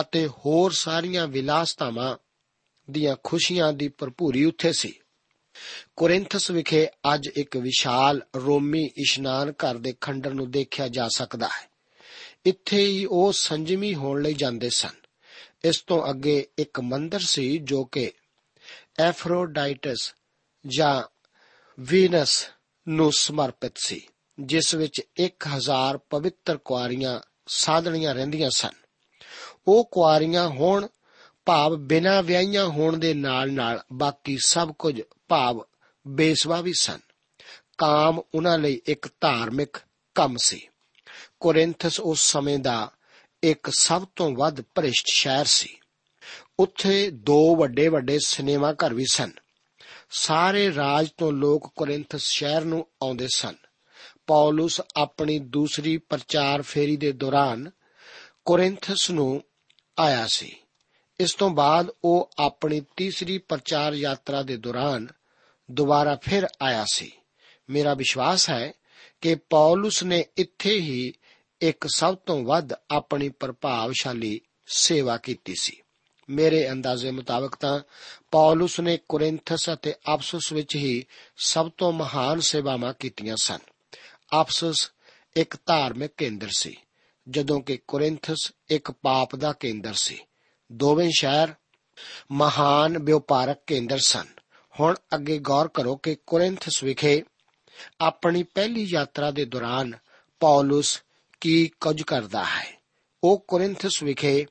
ਅਤੇ 0.00 0.26
ਹੋਰ 0.26 0.72
ਸਾਰੀਆਂ 0.72 1.26
ਵਿਲਾਸਤਾਵਾਂ 1.26 2.16
ਦੀਆਂ 2.90 3.16
ਖੁਸ਼ੀਆਂ 3.24 3.72
ਦੀ 3.72 3.88
ਭਰਪੂਰੀ 3.88 4.44
ਉੱਥੇ 4.44 4.72
ਸੀ। 4.72 4.98
ਕੋਰਿੰਥਸ 5.96 6.50
ਵਿਖੇ 6.50 6.88
ਅੱਜ 7.14 7.28
ਇੱਕ 7.36 7.56
ਵਿਸ਼ਾਲ 7.56 8.22
ਰੋਮੀ 8.36 8.84
ਇਸ਼ਨਾਨ 8.84 9.50
ਘਰ 9.50 9.78
ਦੇ 9.78 9.94
ਖੰਡਰ 10.00 10.34
ਨੂੰ 10.34 10.50
ਦੇਖਿਆ 10.50 10.88
ਜਾ 10.88 11.08
ਸਕਦਾ 11.08 11.46
ਹੈ। 11.46 11.70
ਇੱਥੇ 12.46 12.86
ਹੀ 12.86 13.04
ਉਹ 13.04 13.32
ਸੰਜਮੀ 13.32 13.94
ਹੋਣ 13.94 14.22
ਲਈ 14.22 14.34
ਜਾਂਦੇ 14.34 14.70
ਸਨ। 14.70 14.94
ਇਸ 15.64 15.80
ਤੋਂ 15.80 16.10
ਅੱਗੇ 16.10 16.48
ਇੱਕ 16.58 16.80
ਮੰਦਰ 16.80 17.20
ਸੀ 17.20 17.58
ਜੋ 17.58 17.84
ਕਿ 17.84 18.12
ਐਫਰੋਡਾਈਟਸ 18.98 20.14
ਜਾਂ 20.66 21.02
ਵੀਨਸ 21.80 22.50
ਨੂੰ 22.88 23.12
ਸਮਰਪਿਤ 23.12 23.72
ਸੀ, 23.76 24.08
ਜਿਸ 24.40 24.74
ਵਿੱਚ 24.74 25.02
1000 25.18 25.98
ਪਵਿੱਤਰ 25.98 26.56
ਕੁਆਰੀਆਂ 26.56 27.20
ਸਾਧਣੀਆਂ 27.46 28.14
ਰਹਿੰਦੀਆਂ 28.14 28.50
ਸਨ। 28.50 28.72
ਉਹ 29.68 29.88
ਕੁਆਰੀਆਂ 29.92 30.48
ਹੋਣ 30.48 30.86
ਭਾਵ 31.46 31.76
ਬਿਨਾਂ 31.76 32.22
ਵਿਆਹੀਆਂ 32.22 32.66
ਹੋਣ 32.66 32.96
ਦੇ 32.96 33.14
ਨਾਲ-ਨਾਲ 33.14 33.82
ਬਾਕੀ 33.92 34.38
ਸਭ 34.46 34.72
ਕੁਝ 34.72 35.02
ਭਾਵ 35.28 35.64
ਬੇਸਵਾ 36.08 36.60
ਵੀ 36.60 36.72
ਸਨ। 36.72 36.98
ਕਾਮ 37.78 38.20
ਉਹਨਾਂ 38.34 38.58
ਲਈ 38.58 38.80
ਇੱਕ 38.86 39.08
ਧਾਰਮਿਕ 39.20 39.76
ਕੰਮ 40.14 40.36
ਸੀ। 40.38 40.68
ਕੋਰਿੰਥਸ 41.40 42.00
ਉਸ 42.00 42.32
ਸਮੇਂ 42.32 42.58
ਦਾ 42.58 42.90
ਇੱਕ 43.42 43.70
ਸਭ 43.70 44.06
ਤੋਂ 44.16 44.30
ਵੱਧ 44.30 44.60
ਭ੍ਰਿਸ਼ਟ 44.60 45.06
ਸ਼ਹਿਰ 45.10 45.44
ਸੀ। 45.44 45.78
ਉੱਥੇ 46.60 47.10
ਦੋ 47.10 47.56
ਵੱਡੇ 47.56 47.88
ਵੱਡੇ 47.88 48.18
ਸਿਨੇਮਾ 48.26 48.72
ਘਰ 48.72 48.94
ਵੀ 48.94 49.04
ਸਨ। 49.12 49.30
ਸਾਰੇ 50.10 50.74
ਰਾਜ 50.74 51.08
ਤੋਂ 51.18 51.32
ਲੋਕ 51.32 51.72
ਕੋਰਿੰਥਸ 51.76 52.22
ਸ਼ਹਿਰ 52.22 52.64
ਨੂੰ 52.64 52.86
ਆਉਂਦੇ 53.02 53.28
ਸਨ। 53.34 53.54
ਪੌਲਸ 54.26 54.80
ਆਪਣੀ 54.96 55.38
ਦੂਸਰੀ 55.38 55.96
ਪ੍ਰਚਾਰ 55.96 56.62
ਫੇਰੀ 56.62 56.96
ਦੇ 56.96 57.12
ਦੌਰਾਨ 57.12 57.70
ਕੋਰਿੰਥਸ 58.44 59.10
ਨੂੰ 59.10 59.42
ਆਇਆ 59.98 60.26
ਸੀ। 60.26 60.56
ਇਸ 61.20 61.34
ਤੋਂ 61.34 61.50
ਬਾਅਦ 61.50 61.90
ਉਹ 62.04 62.30
ਆਪਣੀ 62.38 62.82
ਤੀਸਰੀ 62.96 63.38
ਪ੍ਰਚਾਰ 63.38 63.92
ਯਾਤਰਾ 63.92 64.42
ਦੇ 64.42 64.56
ਦੌਰਾਨ 64.56 65.06
ਦੁਬਾਰਾ 65.70 66.16
ਫਿਰ 66.16 66.46
ਆਇਆ 66.62 66.86
ਸੀ। 66.92 67.12
ਮੇਰਾ 67.70 67.94
ਵਿਸ਼ਵਾਸ 67.94 68.50
ਹੈ 68.50 68.72
ਕਿ 69.20 69.34
ਪੌਲਸ 69.34 70.02
ਨੇ 70.02 70.24
ਇੱਥੇ 70.36 70.74
ਹੀ 70.74 71.12
ਇੱਕ 71.60 71.86
ਸਭ 71.94 72.16
ਤੋਂ 72.16 72.44
ਵੱਧ 72.44 72.72
ਆਪਣੀ 72.90 73.28
ਪ੍ਰਭਾਵਸ਼ਾਲੀ 73.28 74.40
ਸੇਵਾ 74.66 75.16
ਕੀਤੀ 75.16 75.54
ਸੀ। 75.60 75.82
ਮੇਰੇ 76.30 76.70
ਅੰਦਾਜ਼ੇ 76.70 77.10
ਮੁਤਾਬਕ 77.10 77.54
ਤਾਂ 77.54 77.80
ਪੌਲਸ 78.30 78.80
ਨੇ 78.80 78.98
ਕੋਰਿੰਥਸ 79.08 79.70
ਅਤੇ 79.72 79.94
ਅਫਸਸ 80.14 80.52
ਵਿੱਚ 80.52 80.76
ਹੀ 80.76 81.04
ਸਭ 81.36 81.70
ਤੋਂ 81.78 81.92
ਮਹਾਨ 81.92 82.40
ਸੇਵਾਵਾਂ 82.40 82.94
ਕੀਤੀਆਂ 82.98 83.36
ਸਨ। 83.36 83.58
ਅਫਸਸ 84.40 84.92
ਇੱਕ 85.36 85.56
ਧਾਰਮਿਕ 85.66 86.10
ਕੇਂਦਰ 86.16 86.48
ਸੀ, 86.56 86.76
ਜਦੋਂ 87.28 87.60
ਕਿ 87.60 87.76
ਕੋਰਿੰਥਸ 87.76 88.52
ਇੱਕ 88.70 88.90
ਪਾਪ 88.90 89.36
ਦਾ 89.36 89.52
ਕੇਂਦਰ 89.52 89.94
ਸੀ। 89.94 90.18
ਦੋਵੇਂ 90.72 91.10
ਸ਼ਹਿਰ 91.18 91.48
ਮਹਾਨ 92.32 92.98
ਵਪਾਰਕ 92.98 93.58
ਕੇਂਦਰ 93.66 93.98
ਸਨ। 93.98 94.26
ਹੁਣ 94.80 94.94
ਅੱਗੇ 95.14 95.38
ਗੌਰ 95.38 95.68
ਕਰੋ 95.68 95.96
ਕਿ 95.96 96.16
ਕੋਰਿੰਥਸ 96.26 96.84
ਵਿਖੇ 96.84 97.22
ਆਪਣੀ 98.00 98.42
ਪਹਿਲੀ 98.42 98.82
ਯਾਤਰਾ 98.84 99.30
ਦੇ 99.30 99.44
ਦੌਰਾਨ 99.44 99.92
ਪੌਲਸ 100.40 101.02
ਕੀ 101.40 101.70
ਕੁਝ 101.80 102.02
ਕਰਦਾ 102.02 102.44
ਹੈ। 102.44 102.82
ਉਹ 103.24 103.44
ਕੋਰਿੰਥਸ 103.48 104.02
ਵਿਖੇ 104.02 104.46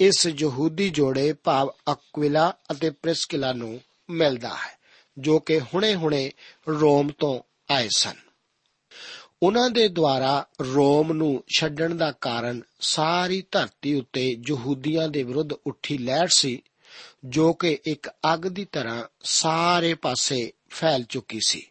ਇਸ 0.00 0.26
ਯਹੂਦੀ 0.26 0.90
ਜੋੜੇ 0.90 1.32
ਭਾਵ 1.32 1.70
ਅਕਵਿਲਾ 1.92 2.54
ਅਤੇ 2.70 2.90
ਪ੍ਰਿਸਕਿਲਾ 2.90 3.52
ਨੂੰ 3.52 3.80
ਮਿਲਦਾ 4.10 4.48
ਹੈ, 4.48 4.78
ਜੋ 5.18 5.38
ਕਿ 5.38 5.60
ਹੁਣੇ-ਹੁਣੇ 5.60 6.32
ਰੋਮ 6.68 7.10
ਤੋਂ 7.18 7.40
ਆਏ 7.72 7.88
ਸਨ। 7.96 8.25
ਉਹਨਾਂ 9.46 9.70
ਦੇ 9.70 9.88
ਦੁਆਰਾ 9.88 10.46
ਰੋਮ 10.60 11.12
ਨੂੰ 11.12 11.44
ਛੱਡਣ 11.56 11.94
ਦਾ 11.94 12.12
ਕਾਰਨ 12.12 12.62
ਸਾਰੀ 12.80 13.44
ਧਰਤੀ 13.52 13.94
ਉੱਤੇ 13.94 14.36
ਯਹੂਦੀਆਂ 14.48 15.08
ਦੇ 15.08 15.22
ਵਿਰੁੱਧ 15.22 15.52
ਉੱਠੀ 15.52 15.98
ਲਹਿਰ 15.98 16.28
ਸੀ, 16.28 16.62
ਜੋ 17.24 17.52
ਕਿ 17.52 17.78
ਇੱਕ 17.86 18.08
ਅੱਗ 18.34 18.40
ਦੀ 18.40 18.64
ਤਰ੍ਹਾਂ 18.64 19.04
ਸਾਰੇ 19.22 19.94
ਪਾਸੇ 19.94 20.52
ਫੈਲ 20.70 21.04
ਚੁੱਕੀ 21.08 21.40
ਸੀ। 21.46 21.66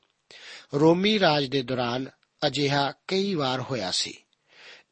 ਰੋਮੀ 0.74 1.20
ਰਾਜ 1.20 1.46
ਦੇ 1.46 1.62
ਦੌਰਾਨ 1.62 2.10
ਅਜਿਹਾ 2.48 2.94
ਕਈ 3.08 3.36
ਵਾਰ 3.36 3.62
ਹੋਇਆ 3.62 3.92
ਸੀ। 3.92 4.18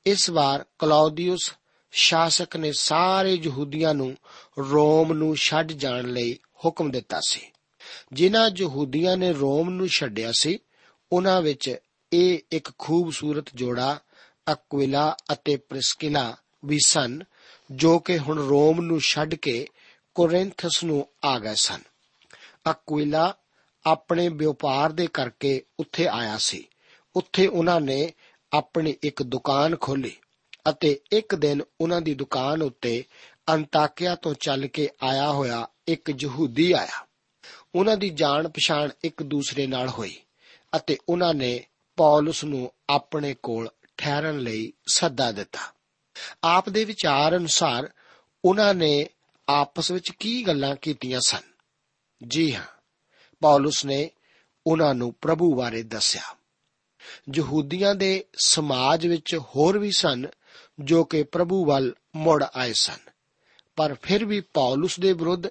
ਇਸ 0.05 0.29
ਵਾਰ 0.29 0.65
ਕਲੌਦੀਅਸ 0.79 1.53
ਸ਼ਾਸਕ 1.91 2.57
ਨੇ 2.57 2.71
ਸਾਰੇ 2.71 3.39
ਯਹੂਦੀਆਂ 3.43 3.93
ਨੂੰ 3.93 4.17
ਰੋਮ 4.59 5.13
ਨੂੰ 5.13 5.35
ਛੱਡ 5.35 5.71
ਜਾਣ 5.71 6.03
ਲਈ 6.05 6.39
ਹੁਕਮ 6.65 6.91
ਦਿੱਤਾ 6.91 7.19
ਸੀ। 7.27 7.41
ਜਿਨ੍ਹਾਂ 8.13 8.49
ਯਹੂਦੀਆਂ 8.57 9.17
ਨੇ 9.17 9.33
ਰੋਮ 9.33 9.69
ਨੂੰ 9.69 9.87
ਛੱਡਿਆ 9.87 10.31
ਸੀ, 10.39 10.59
ਉਹਨਾਂ 11.11 11.41
ਵਿੱਚ 11.41 11.75
ਇਹ 12.13 12.39
ਇੱਕ 12.51 12.69
ਖੂਬਸੂਰਤ 12.77 13.45
ਜੋੜਾ 13.55 13.99
ਅਕਵਿਲਾ 14.51 15.17
ਅਤੇ 15.33 15.57
ਪ੍ਰਿਸਕਿਲਾ 15.57 16.35
ਵੀ 16.65 16.79
ਸਨ, 16.85 17.23
ਜੋ 17.71 17.99
ਕਿ 17.99 18.17
ਹੁਣ 18.17 18.47
ਰੋਮ 18.47 18.81
ਨੂੰ 18.81 18.99
ਛੱਡ 18.99 19.35
ਕੇ 19.35 19.67
ਕੋਰਿੰਥਸ 20.15 20.83
ਨੂੰ 20.83 21.07
ਆ 21.23 21.39
ਗਏ 21.39 21.55
ਸਨ। 21.55 21.79
ਅਕਵਿਲਾ 22.71 23.35
ਆਪਣੇ 23.85 24.29
ਵਪਾਰ 24.29 24.91
ਦੇ 24.91 25.07
ਕਰਕੇ 25.07 25.63
ਉੱਥੇ 25.79 26.07
ਆਇਆ 26.07 26.37
ਸੀ। 26.37 26.67
ਉੱਥੇ 27.15 27.47
ਉਹਨਾਂ 27.47 27.81
ਨੇ 27.81 28.13
ਆਪਣੀ 28.53 28.95
ਇੱਕ 29.03 29.23
ਦੁਕਾਨ 29.23 29.75
ਖੋਲੀ 29.75 30.15
ਅਤੇ 30.69 30.99
ਇੱਕ 31.11 31.35
ਦਿਨ 31.35 31.61
ਉਹਨਾਂ 31.81 32.01
ਦੀ 32.01 32.13
ਦੁਕਾਨ 32.13 32.61
ਉੱਤੇ 32.61 33.03
ਅੰਤਾਕਿਆ 33.49 34.15
ਤੋਂ 34.15 34.33
ਚੱਲ 34.33 34.67
ਕੇ 34.67 34.89
ਆਇਆ 35.03 35.31
ਹੋਇਆ 35.31 35.67
ਇੱਕ 35.87 36.13
ਯਹੂਦੀ 36.19 36.71
ਆਇਆ। 36.71 37.05
ਉਹਨਾਂ 37.75 37.97
ਦੀ 37.97 38.09
ਜਾਣ 38.09 38.47
ਪਛਾਣ 38.47 38.89
ਇੱਕ 39.03 39.23
ਦੂਸਰੇ 39.23 39.67
ਨਾਲ 39.67 39.89
ਹੋਈ 39.89 40.19
ਅਤੇ 40.75 40.97
ਉਹਨਾਂ 41.09 41.33
ਨੇ 41.33 41.65
ਪੌਲਸ 41.95 42.43
ਨੂੰ 42.43 42.71
ਆਪਣੇ 42.89 43.35
ਕੋਲ 43.43 43.69
ਠਹਿਰਨ 43.97 44.39
ਲਈ 44.39 44.73
ਸੱਦਾ 44.87 45.31
ਦਿੱਤਾ। 45.31 45.59
ਆਪ 46.43 46.69
ਦੇ 46.69 46.85
ਵਿਚਾਰ 46.85 47.37
ਅਨੁਸਾਰ 47.37 47.91
ਉਹਨਾਂ 48.45 48.73
ਨੇ 48.73 49.09
ਆਪਸ 49.49 49.91
ਵਿੱਚ 49.91 50.09
ਕੀ 50.09 50.47
ਗੱਲਾਂ 50.47 50.75
ਕੀਤੀਆਂ 50.75 51.19
ਸਨ? 51.19 51.41
ਜੀ 52.27 52.55
ਹਾਂ, 52.55 52.63
ਪੌਲਸ 53.39 53.85
ਨੇ 53.85 54.11
ਉਹਨਾਂ 54.67 54.95
ਨੂੰ 54.95 55.15
ਪ੍ਰਭੂ 55.21 55.55
ਬਾਰੇ 55.55 55.83
ਦੱਸਿਆ। 55.83 56.35
ਯਹੂਦੀਆਂ 57.35 57.95
ਦੇ 57.95 58.25
ਸਮਾਜ 58.35 59.07
ਵਿੱਚ 59.07 59.35
ਹੋਰ 59.35 59.79
ਵੀ 59.79 59.91
ਸਨ 59.91 60.25
ਜੋ 60.79 61.03
ਕਿ 61.03 61.23
ਪ੍ਰਭੂ 61.23 61.65
ਵੱਲ 61.65 61.95
ਮੁੜ 62.15 62.43
ਆਏ 62.55 62.73
ਸਨ। 62.73 63.09
ਪਰ 63.75 63.95
ਫਿਰ 64.01 64.25
ਵੀ 64.25 64.41
ਪੌਲਸ 64.41 64.99
ਦੇ 64.99 65.13
ਵਿਰੁੱਧ 65.13 65.47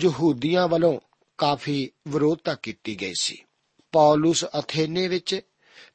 ਯਹੂਦੀਆਂ 0.00 0.68
ਵੱਲੋਂ 0.68 1.00
ਕਾਫੀ 1.38 1.90
ਵਿਰੋਧਤਾ 2.08 2.54
ਕੀਤੀ 2.54 3.00
ਗਈ 3.00 3.14
ਸੀ। 3.20 3.44
ਪੌਲਸ 3.92 4.44
ਅਥੇਨੇ 4.44 5.08
ਵਿੱਚ 5.08 5.40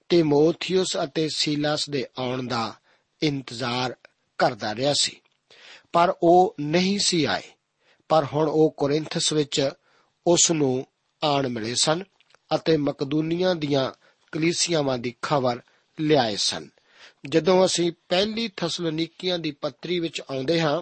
ਤਿਮੋਥਿਉਸ 0.09 0.97
ਅਤੇ 1.03 1.29
ਸੀਲਾਸ 1.35 1.89
ਦੇ 1.89 2.05
ਆਉਣ 2.19 2.47
ਦਾ 2.47 2.73
ਇੰਤਜ਼ਾਰ 3.23 3.95
ਕਰਦਾ 4.37 4.75
ਰਿਹਾ 4.75 4.93
ਸੀ। 4.99 5.21
ਪਰ 5.93 6.13
ਉਹ 6.23 6.55
ਨਹੀਂ 6.59 6.99
ਸੀ 6.99 7.25
ਆਏ। 7.25 7.41
ਪਰ 8.09 8.25
ਹੁਣ 8.33 8.47
ਉਹ 8.47 8.73
ਕੋਰਿੰਥਸ 8.77 9.33
ਵਿੱਚ 9.33 9.69
ਉਸ 10.27 10.51
ਨੂੰ 10.51 10.87
ਆਣ 11.23 11.47
ਮਿਲੇ 11.47 11.75
ਸਨ 11.75 12.03
ਅਤੇ 12.55 12.77
ਮਕਦੂਨੀਆ 12.77 13.53
ਦੀਆਂ 13.53 13.91
ਕਲੀਸਿਆਵਾਂ 14.31 14.97
ਦੀ 14.97 15.15
ਖਬਰ 15.21 15.61
ਲਿਆਏ 15.99 16.35
ਸਨ। 16.35 16.69
ਜਦੋਂ 17.29 17.65
ਅਸੀਂ 17.65 17.91
ਪਹਿਲੀ 18.09 18.47
ਥਸਲੋਨੀਕੀਆਂ 18.57 19.39
ਦੀ 19.39 19.51
ਪੱਤਰੀ 19.51 19.99
ਵਿੱਚ 19.99 20.21
ਆਉਂਦੇ 20.21 20.61
ਹਾਂ, 20.61 20.81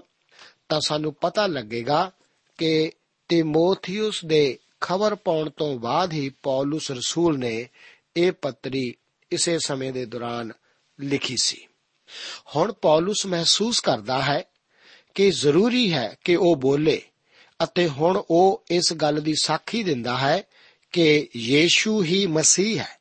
ਤਾਂ 0.69 0.81
ਸਾਨੂੰ 0.81 1.13
ਪਤਾ 1.13 1.47
ਲੱਗੇਗਾ 1.47 2.11
ਕਿ 2.57 2.91
ਤਿਮੋਥਿਉਸ 3.27 4.25
ਦੇ 4.25 4.59
ਖਬਰ 4.81 5.15
ਪਾਉਣ 5.15 5.49
ਤੋਂ 5.49 5.79
ਬਾਅਦ 5.79 6.13
ਹੀ 6.13 6.29
ਪੌਲਸ 6.29 6.91
ਰਸੂਲ 6.91 7.39
ਨੇ 7.39 7.69
ਇਹ 8.17 8.31
ਪੱਤਰੀ 8.31 8.95
ਇਸੇ 9.31 9.59
ਸਮੇਂ 9.59 9.93
ਦੇ 9.93 10.05
ਦੌਰਾਨ 10.05 10.51
ਲਿਖੀ 10.99 11.37
ਸੀ। 11.37 11.67
ਹੁਣ 12.55 12.73
ਪੌਲਸ 12.73 13.25
ਮਹਿਸੂਸ 13.25 13.79
ਕਰਦਾ 13.79 14.21
ਹੈ 14.21 14.43
ਕਿ 15.15 15.31
ਜ਼ਰੂਰੀ 15.31 15.93
ਹੈ 15.93 16.17
ਕਿ 16.23 16.35
ਉਹ 16.35 16.55
ਬੋਲੇ 16.55 17.01
ਅਤੇ 17.63 17.87
ਹੁਣ 17.87 18.23
ਉਹ 18.31 18.63
ਇਸ 18.71 18.93
ਗੱਲ 18.93 19.21
ਦੀ 19.21 19.33
ਸਾਖੀ 19.41 19.83
ਦਿੰਦਾ 19.83 20.17
ਹੈ 20.17 20.43
ਕਿ 20.91 21.29
ਯੀਸ਼ੂ 21.35 22.03
ਹੀ 22.03 22.27
ਮਸੀਹ 22.27 22.79
ਹੈ। 22.79 22.99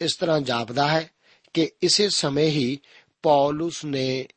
ਇਸ 0.00 0.16
ਤਰ੍ਹਾਂ 0.16 0.40
ਜਾਪਦਾ 0.40 0.88
ਹੈ 0.88 1.10
ਕਿ 1.54 1.70
ਇਸੇ 1.82 2.08
ਸਮੇਂ 2.08 2.50
ਹੀ 2.50 2.78
ਪੌਲਸ 3.22 3.84
ਨੇ 3.84 4.28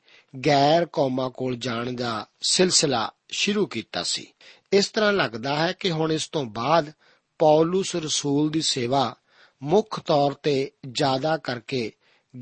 ਗੈਰ 0.45 0.85
ਕੌਮਾਂ 0.85 1.29
ਕੋਲ 1.29 1.55
ਜਾਣ 1.55 1.93
ਦਾ 1.93 2.27
ਸਿਲਸਿਲਾ 2.41 3.11
ਸ਼ੁਰੂ 3.31 3.65
ਕੀਤਾ 3.65 4.03
ਸੀ। 4.03 4.27
ਇਸ 4.73 4.87
ਤਰ੍ਹਾਂ 4.87 5.13
ਲੱਗਦਾ 5.13 5.55
ਹੈ 5.55 5.71
ਕਿ 5.71 5.91
ਹੁਣ 5.91 6.11
ਇਸ 6.11 6.27
ਤੋਂ 6.27 6.43
ਬਾਅਦ 6.43 6.91
ਪੌਲਸ 7.39 7.95
ਰਸੂਲ 7.95 8.49
ਦੀ 8.49 8.61
ਸੇਵਾ 8.61 9.15
ਮੁੱਖ 9.63 9.99
ਤੌਰ 9.99 10.33
ਤੇ 10.33 10.71
ਜ਼ਿਆਦਾ 10.91 11.37
ਕਰਕੇ 11.37 11.91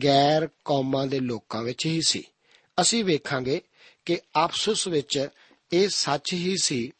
ਗੈਰ 0.04 0.49
ਕੌਮਾਂ 0.65 1.08
ਦੇ 1.08 1.19
ਲੋਕਾਂ 1.19 1.63
ਵਿੱਚ 1.63 1.86
ਹੀ 1.86 2.02
ਸੀ। 2.08 2.23
ਅਸੀਂ 2.82 3.06
ਵੇਖਾਂਗੇ 3.06 3.62
ਕਿ 4.06 4.19
ਆਪਸਸ 4.36 4.88
ਵਿੱਚ 4.88 5.28
ਇਹ 5.73 5.89
ਸੱਚ 5.89 6.34
ਹੀ 6.34 6.56
ਸੀ 6.63 6.91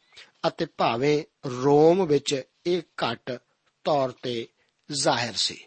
ਅਤੇ 0.48 0.66
ਭਾਵੇਂ 0.76 1.24
ਰੋਮ 1.48 2.06
ਵਿੱਚ 2.06 2.42
ਇਹ 2.66 2.82
ਘੱਟ 3.04 3.38
ਤੌਰ 3.84 4.10
ਤੇ 4.22 4.48
ਜ਼ਾਹਿਰ 4.92 5.32
ਸੀ। 5.32 5.64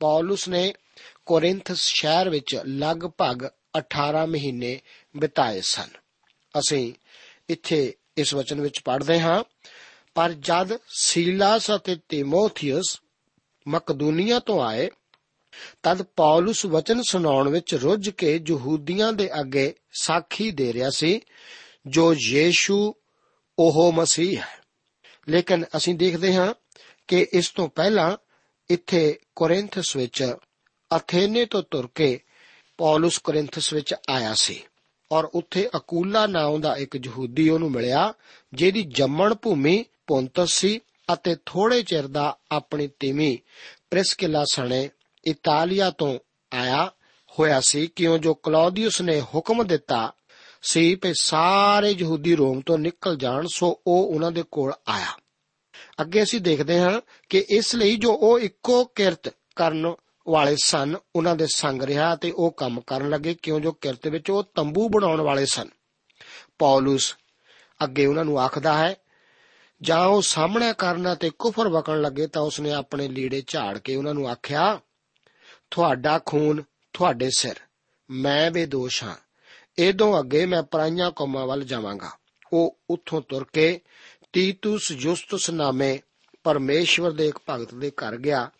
ਪੌਲਸ 0.00 0.48
ਨੇ 0.48 0.74
ਕੋਰਿੰਥਸ 1.26 1.80
ਸ਼ਹਿਰ 1.80 2.30
ਵਿੱਚ 2.30 2.60
ਲਗਭਗ 2.66 3.48
18 3.78 4.26
ਮਹੀਨੇ 4.26 4.80
ਬਿਤਾਏ 5.16 5.60
ਸਨ। 5.60 5.88
ਅਸੀਂ 6.58 6.94
ਇੱਥੇ 7.48 7.94
ਇਸ 8.16 8.34
ਵਚਨ 8.34 8.60
ਵਿੱਚ 8.60 8.80
ਪੜ੍ਹਦੇ 8.84 9.20
ਹਾਂ, 9.20 9.44
ਪਰ 10.14 10.32
ਜਦ 10.32 10.78
ਸੀਲਾਸ 10.98 11.70
ਅਤੇ 11.76 11.96
ਤਿਮੋਥੀਅਸ 12.08 13.00
ਮਕਦੂਨੀਆ 13.68 14.38
ਤੋਂ 14.38 14.62
ਆਏ, 14.62 14.90
ਤਦ 15.82 16.02
ਪੌਲਸ 16.02 16.66
ਵਚਨ 16.66 17.02
ਸੁਣਾਉਣ 17.02 17.48
ਵਿੱਚ 17.48 17.74
ਰੁੱਝ 17.74 18.10
ਕੇ 18.10 18.40
ਯਹੂਦੀਆਂ 18.48 19.12
ਦੇ 19.12 19.40
ਅੱਗੇ 19.40 19.74
ਸਾਖੀ 20.00 20.50
ਦੇ 20.50 20.72
ਰਿਹਾ 20.72 20.90
ਸੀ, 20.90 21.20
ਜੋ 21.86 22.14
ਯੀਸ਼ੂ 22.14 22.94
ਉਹ 23.58 23.92
ਮਸੀਹ 23.92 24.38
ਹੈ। 24.38 24.62
ਲੇਕਿਨ 25.28 25.64
ਅਸੀਂ 25.76 25.94
ਦੇਖਦੇ 25.94 26.34
ਹਾਂ 26.34 26.54
ਕਿ 27.08 27.26
ਇਸ 27.32 27.50
ਤੋਂ 27.50 27.68
ਪਹਿਲਾਂ 27.68 28.16
ਇੱਥੇ 28.70 29.18
ਕੋਰਿੰਥਸ 29.36 29.96
ਵਿੱਚ 29.96 30.34
ਅਥੇਨੇ 30.96 31.44
ਤੋਂ 31.44 31.62
ਤੁਰ 31.70 31.88
ਕੇ 31.94 32.20
ਪੌਲਸ 32.78 33.18
ਕੋਰਿੰਥਸ 33.18 33.72
ਵਿੱਚ 33.72 33.94
ਆਇਆ 34.08 34.34
ਸੀ 34.34 34.62
ਔਰ 35.12 35.24
ਉੱਥੇ 35.24 35.70
ਅਕੂਲਾ 35.76 36.26
ਨਾਮ 36.26 36.60
ਦਾ 36.60 36.76
ਇੱਕ 36.76 36.96
ਯਹੂਦੀ 36.96 37.48
ਉਹਨੂੰ 37.48 37.70
ਮਿਲਿਆ, 37.70 38.14
ਜਿਹਦੀ 38.54 38.82
ਜੰਮਣ 38.82 39.34
ਭੂਮੀ 39.34 39.84
ਪੁੰਤਸ 40.06 40.52
ਸੀ 40.52 40.80
ਅਤੇ 41.12 41.36
ਥੋੜੇ 41.46 41.82
ਚਿਰ 41.82 42.06
ਦਾ 42.06 42.38
ਆਪਣੀ 42.52 42.88
ਤੀਵੀਂ 43.00 43.38
ਪ੍ਰਿਸਕਿਲਾ 43.90 44.44
ਸਣੇ 44.44 44.90
ਇਤਾਲੀਆ 45.26 45.90
ਤੋਂ 45.90 46.18
ਆਇਆ 46.54 46.90
ਹੋਇਆ 47.38 47.60
ਸੀ, 47.60 47.86
ਕਿਉਂ 47.86 48.18
ਜੋ 48.18 48.34
ਕਲੌਦੀਅਸ 48.34 49.00
ਨੇ 49.00 49.20
ਹੁਕਮ 49.20 49.66
ਦਿੱਤਾ 49.66 50.12
ਸੀ 50.62 50.96
ਕਿ 50.96 51.14
ਸਾਰੇ 51.14 51.90
ਯਹੂਦੀ 51.90 52.34
ਰੋਮ 52.34 52.60
ਤੋਂ 52.60 52.78
ਨਿਕਲ 52.78 53.16
ਜਾਣ, 53.16 53.46
ਸੋ 53.46 53.80
ਉਹ 53.86 54.14
ਉਹਨਾਂ 54.14 54.32
ਦੇ 54.32 54.44
ਕੋਲ 54.50 54.72
ਆਇਆ। 54.88 55.18
ਅੱਗੇ 56.00 56.22
ਅਸੀਂ 56.22 56.40
ਦੇਖਦੇ 56.40 56.80
ਹਾਂ 56.80 57.00
ਕਿ 57.28 57.44
ਇਸ 57.48 57.74
ਲਈ 57.74 57.96
ਜੋ 57.96 58.12
ਉਹ 58.12 58.38
ਇੱਕੋ 58.38 58.84
ਕਿਰਤ 58.84 59.34
ਕਰਨ 59.56 59.94
ਵਾਲੇ 60.28 60.56
ਸਨ, 60.64 60.96
ਉਹਨਾਂ 61.16 61.36
ਦੇ 61.36 61.46
ਸੰਗ 61.54 61.82
ਰਿਹਾ 61.82 62.16
ਤੇ 62.16 62.30
ਉਹ 62.30 62.50
ਕੰਮ 62.50 62.80
ਕਰਨ 62.80 63.10
ਲੱਗੇ, 63.10 63.36
ਕਿਉਂ 63.42 63.60
ਜੋ 63.60 63.72
ਕਿਰਤ 63.72 64.08
ਵਿੱਚ 64.08 64.30
ਉਹ 64.30 64.44
ਤੰਬੂ 64.54 64.88
ਬਣਾਉਣ 64.88 65.20
ਵਾਲੇ 65.20 65.46
ਸਨ। 65.46 65.68
ਪੌਲਸ 66.58 67.14
ਅੱਗੇ 67.84 68.06
ਉਹਨਾਂ 68.06 68.24
ਨੂੰ 68.24 68.40
ਆਖਦਾ 68.40 68.74
ਹੈ 68.74 68.96
ਜਾਂ 69.82 70.04
ਉਹ 70.06 70.22
ਸਾਹਮਣੇ 70.22 70.72
ਕਰਨਾ 70.78 71.14
ਤੇ 71.14 71.30
ਕੁਫਰ 71.30 71.68
ਵਕਣ 71.68 72.00
ਲੱਗੇ 72.00 72.26
ਤਾਂ 72.26 72.42
ਉਸਨੇ 72.42 72.72
ਆਪਣੇ 72.72 73.08
ਲੀੜੇ 73.08 73.42
ਝਾੜ 73.46 73.78
ਕੇ 73.78 73.96
ਉਹਨਾਂ 73.96 74.14
ਨੂੰ 74.14 74.28
ਆਖਿਆ, 74.28 74.80
ਤੁਹਾਡਾ 75.70 76.20
ਖੂਨ 76.26 76.62
ਤੁਹਾਡੇ 76.92 77.30
ਸਿਰ, 77.36 77.54
ਮੈਂ 78.10 78.50
ਬੇਦੋਸ਼ 78.50 79.04
ਹਾਂ। 79.04 79.16
ਇਦੋਂ 79.78 80.20
ਅੱਗੇ 80.20 80.46
ਮੈਂ 80.46 80.62
ਪਰਾਈਆਂ 80.62 81.10
ਕੌਮਾਂ 81.10 81.46
ਵੱਲ 81.46 81.64
ਜਾਵਾਂਗਾ। 81.64 82.10
ਉਹ 82.52 82.78
ਉੱਥੋਂ 82.90 83.22
ਤੁਰ 83.22 83.46
ਕੇ 83.52 83.80
ਤੀਤੂਸ 84.32 84.92
ਜੁਸਤਸ 84.92 85.50
ਨਾਮੇ 85.50 85.98
ਪਰਮੇਸ਼ਵਰ 86.42 87.10
ਦੇ 87.10 87.28
ਇੱਕ 87.28 87.38
ਭਗਤ 87.50 87.74
ਦੇ 87.74 87.90
ਘਰ 87.90 88.16
ਗਿਆ, 88.16 88.50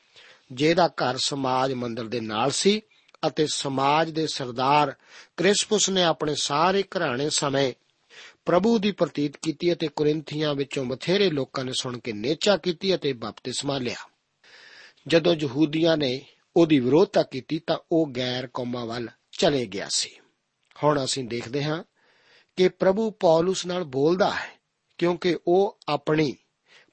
ਜਿਹਦਾ 0.53 0.89
ਘਰ 0.89 1.17
ਸਮਾਜ 1.17 1.73
ਮੰਦਰ 1.73 2.05
ਦੇ 2.05 2.21
ਨਾਲ 2.21 2.51
ਸੀ 2.51 2.81
ਅਤੇ 3.27 3.47
ਸਮਾਜ 3.47 4.11
ਦੇ 4.11 4.27
ਸਰਦਾਰ 4.27 4.95
ਕ੍ਰਿਸਪਸ 5.37 5.91
ਨੇ 5.91 6.03
ਆਪਣੇ 6.03 6.35
ਸਾਰੇ 6.35 6.83
ਘਰਾਣੇ 6.83 7.31
ਸਮੇਂ 7.31 7.73
ਪ੍ਰਭੂ 8.47 8.79
ਦੀ 8.79 8.93
ਪ੍ਰਤੀਤ 8.93 9.37
ਕੀਤੀ 9.37 9.73
ਅਤੇ 9.73 9.89
ਕੋਰਿੰਥੀਆਂ 9.89 10.55
ਵਿੱਚੋਂ 10.55 10.85
ਬਥੇਰੇ 10.85 11.31
ਲੋਕਾਂ 11.31 11.65
ਨੇ 11.65 11.73
ਸੁਣ 11.81 11.99
ਕੇ 11.99 12.13
ਨੇਚਾ 12.13 12.57
ਕੀਤੀ 12.57 12.95
ਅਤੇ 12.95 13.13
ਬਪਤਿਸਮਾ 13.13 13.79
ਲਿਆ। 13.79 14.09
ਜਦੋਂ 15.07 15.35
ਯਹੂਦੀਆਂ 15.35 15.97
ਨੇ 15.97 16.27
ਉਹਦੀ 16.57 16.79
ਵਿਰੋਧਤਾ 16.81 17.23
ਕੀਤੀ 17.23 17.59
ਤਾਂ 17.59 17.79
ਉਹ 17.93 18.07
ਗੈਰ 18.17 18.47
ਕੌਮਾਂ 18.47 18.87
ਵੱਲ 18.87 19.09
ਚਲੇ 19.39 19.67
ਗਿਆ 19.67 19.89
ਸੀ। 19.89 20.17
ਹੁਣ 20.85 21.05
ਅਸੀਂ 21.05 21.25
ਦੇਖਦੇ 21.25 21.65
ਹਾਂ 21.65 21.85
ਕਿ 22.57 22.69
ਪ੍ਰਭੂ 22.69 23.11
ਪੌਲਸ 23.11 23.67
ਨਾਲ 23.67 23.85
ਬੋਲਦਾ 23.85 24.31
ਹੈ, 24.31 24.59
ਕਿਉਂਕਿ 24.99 25.39
ਉਹ 25.47 25.79
ਆਪਣੀ 25.89 26.37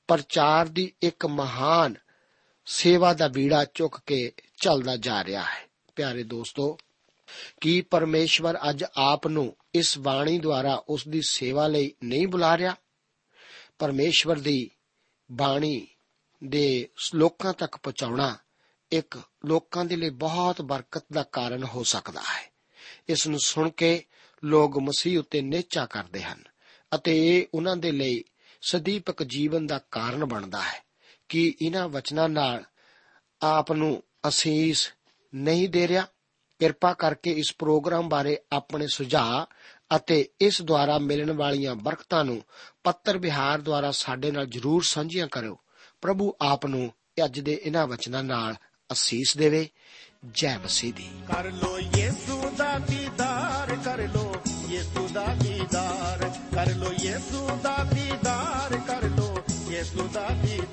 ਪ੍ਰਚਾਰ 0.08 0.68
ਦੀ 0.68 0.94
ਇੱਕ 1.02 1.26
ਮਹਾਨ 1.26 1.96
ਸੇਵਾ 2.66 3.14
ਦਾ 3.14 3.28
ਬੀੜਾ 3.28 3.66
ਚੁੱਕ 3.66 4.00
ਕੇ 4.06 4.32
ਚੱਲਦਾ 4.62 4.96
ਜਾ 4.96 5.24
ਰਿਹਾ 5.24 5.42
ਹੈ। 5.42 5.70
ਪਿਆਰੇ 5.96 6.24
ਦੋਸਤੋ 6.24 6.78
ਕੀ 7.62 7.82
ਪਰਮੇਸ਼ਵਰ 7.82 8.58
ਅੱਜ 8.70 8.84
ਆਪ 8.98 9.28
ਨੂੰ 9.28 9.58
ਇਸ 9.76 9.98
ਬਾਣੀ 9.98 10.40
ਦੁਆਰਾ 10.40 10.84
ਉਸ 10.90 11.08
ਦੀ 11.08 11.22
ਸੇਵਾ 11.28 11.68
ਲਈ 11.68 11.94
ਨਹੀਂ 12.04 12.28
ਬੁਲਾ 12.28 12.58
ਰਿਹਾ? 12.58 12.76
ਪਰਮੇਸ਼ਵਰ 13.80 14.40
ਦੀ 14.40 14.72
ਬਾਣੀ 15.32 15.88
ਦੇ 16.44 16.90
ਲੋਕਾਂ 17.16 17.54
ਤੱਕ 17.54 17.78
ਪਹੁੰਚਾਉਣਾ 17.78 18.38
ਇੱਕ 18.92 19.22
ਲੋਕਾਂ 19.46 19.86
ਦੇ 19.86 19.96
ਲਈ 19.96 20.10
ਬਹੁਤ 20.10 20.62
ਬਰਕਤ 20.62 21.04
ਦਾ 21.14 21.24
ਕਾਰਨ 21.24 21.64
ਹੋ 21.64 21.84
ਸਕਦਾ 21.84 22.22
ਹੈ। 22.22 22.54
ਇਸ 23.10 23.28
ਨੂੰ 23.28 23.40
ਸੁਣ 23.40 23.70
ਕੇ 23.70 24.06
ਲੋਕ 24.44 24.78
ਮਸੀਹ 24.78 25.20
ਉੱਤੇ 25.20 25.42
ਨੇਚਾ 25.42 25.86
ਕਰਦੇ 25.86 26.24
ਹਨ 26.24 26.44
ਅਤੇ 26.96 27.38
ਇਹ 27.38 27.46
ਉਹਨਾਂ 27.54 27.78
ਦੇ 27.78 27.92
ਲਈ 27.92 28.24
ਸਦੀਪਕ 28.62 29.24
ਜੀਵਨ 29.24 29.68
ਦਾ 29.68 29.80
ਕਾਰਨ 29.92 30.26
ਬਣਦਾ 30.26 30.62
ਹੈ 30.62 30.84
ਕਿ 31.30 31.56
ਇਹਨਾਂ 31.62 31.90
ਵਚਨਾਂ 31.90 32.30
ਨਾਲ 32.30 32.64
ਆਪ 33.42 33.72
ਨੂੰ 33.72 34.04
ਅਸੀਸ 34.28 34.94
ਨਹੀਂ 35.36 35.70
ਦੇ 35.70 35.88
ਰਿਹਾ। 35.88 36.08
ਕਿਰਪਾ 36.64 36.94
ਕਰਕੇ 36.94 37.32
ਇਸ 37.32 37.56
ਪ੍ਰੋਗਰਾਮ 37.60 38.10
ਬਾਰੇ 38.10 38.40
ਆਪਣੇ 38.52 38.88
ਸੁਝਾਅ 38.88 39.54
ਅਤੇ 39.96 40.30
ਇਸ 40.42 40.62
ਦੁਆਰਾ 40.62 40.98
ਮਿਲਣ 40.98 41.32
ਵਾਲੀਆਂ 41.32 41.76
ਬਰਕਤਾਂ 41.76 42.26
ਨੂੰ 42.26 42.44
ਪੱਤਰ 42.84 43.18
ਵਿਹਾਰ 43.18 43.62
ਦੁਆਰਾ 43.62 43.92
ਸਾਡੇ 43.92 44.32
ਨਾਲ 44.32 44.46
ਜਰੂਰ 44.46 44.84
ਸਾਂਝੀਆਂ 44.84 45.28
ਕਰੋ 45.28 45.60
ਪ੍ਰਭੂ 46.02 46.34
ਆਪ 46.42 46.66
ਨੂੰ 46.66 46.94
ਅੱਜ 47.26 47.40
ਦੇ 47.40 47.62
ਇਹਨਾਂ 47.64 47.88
ਵਚਨਾਂ 47.88 48.24
ਨਾਲ 48.24 48.56
ਅਸੀਸ 48.92 49.38
ਦੇਵੇ। 49.38 49.70
ਜੈ 50.32 50.58
ਮਸੀਹ 50.58 50.94
ਦੀ। 50.94 51.10
ਕਰ 51.28 51.46
ਲੋ 51.46 51.80
ਯੇਸੂ 51.80 52.50
ਦਾ 52.58 52.80
ਦੀਦਾਰ, 52.80 53.76
ਕਰ 53.76 53.98
ਲੋ 53.98 54.36
ਯੇਸੂ 54.70 55.08
ਦਾ 55.14 55.26
ਦੀਦਾਰ, 55.26 56.32
ਕਰ 56.56 56.76
ਲੋ 56.76 56.94
ਯੇਸੂ 57.02 57.60
ਦਾ 57.64 57.84
ਦੀਦਾਰ, 57.84 58.78
ਕਰ 58.88 59.04
ਲੋ 59.04 59.38
ਯੇਸੂ 59.70 60.10
ਦਾ 60.14 60.30
ਦੀਦਾਰ। 60.30 60.73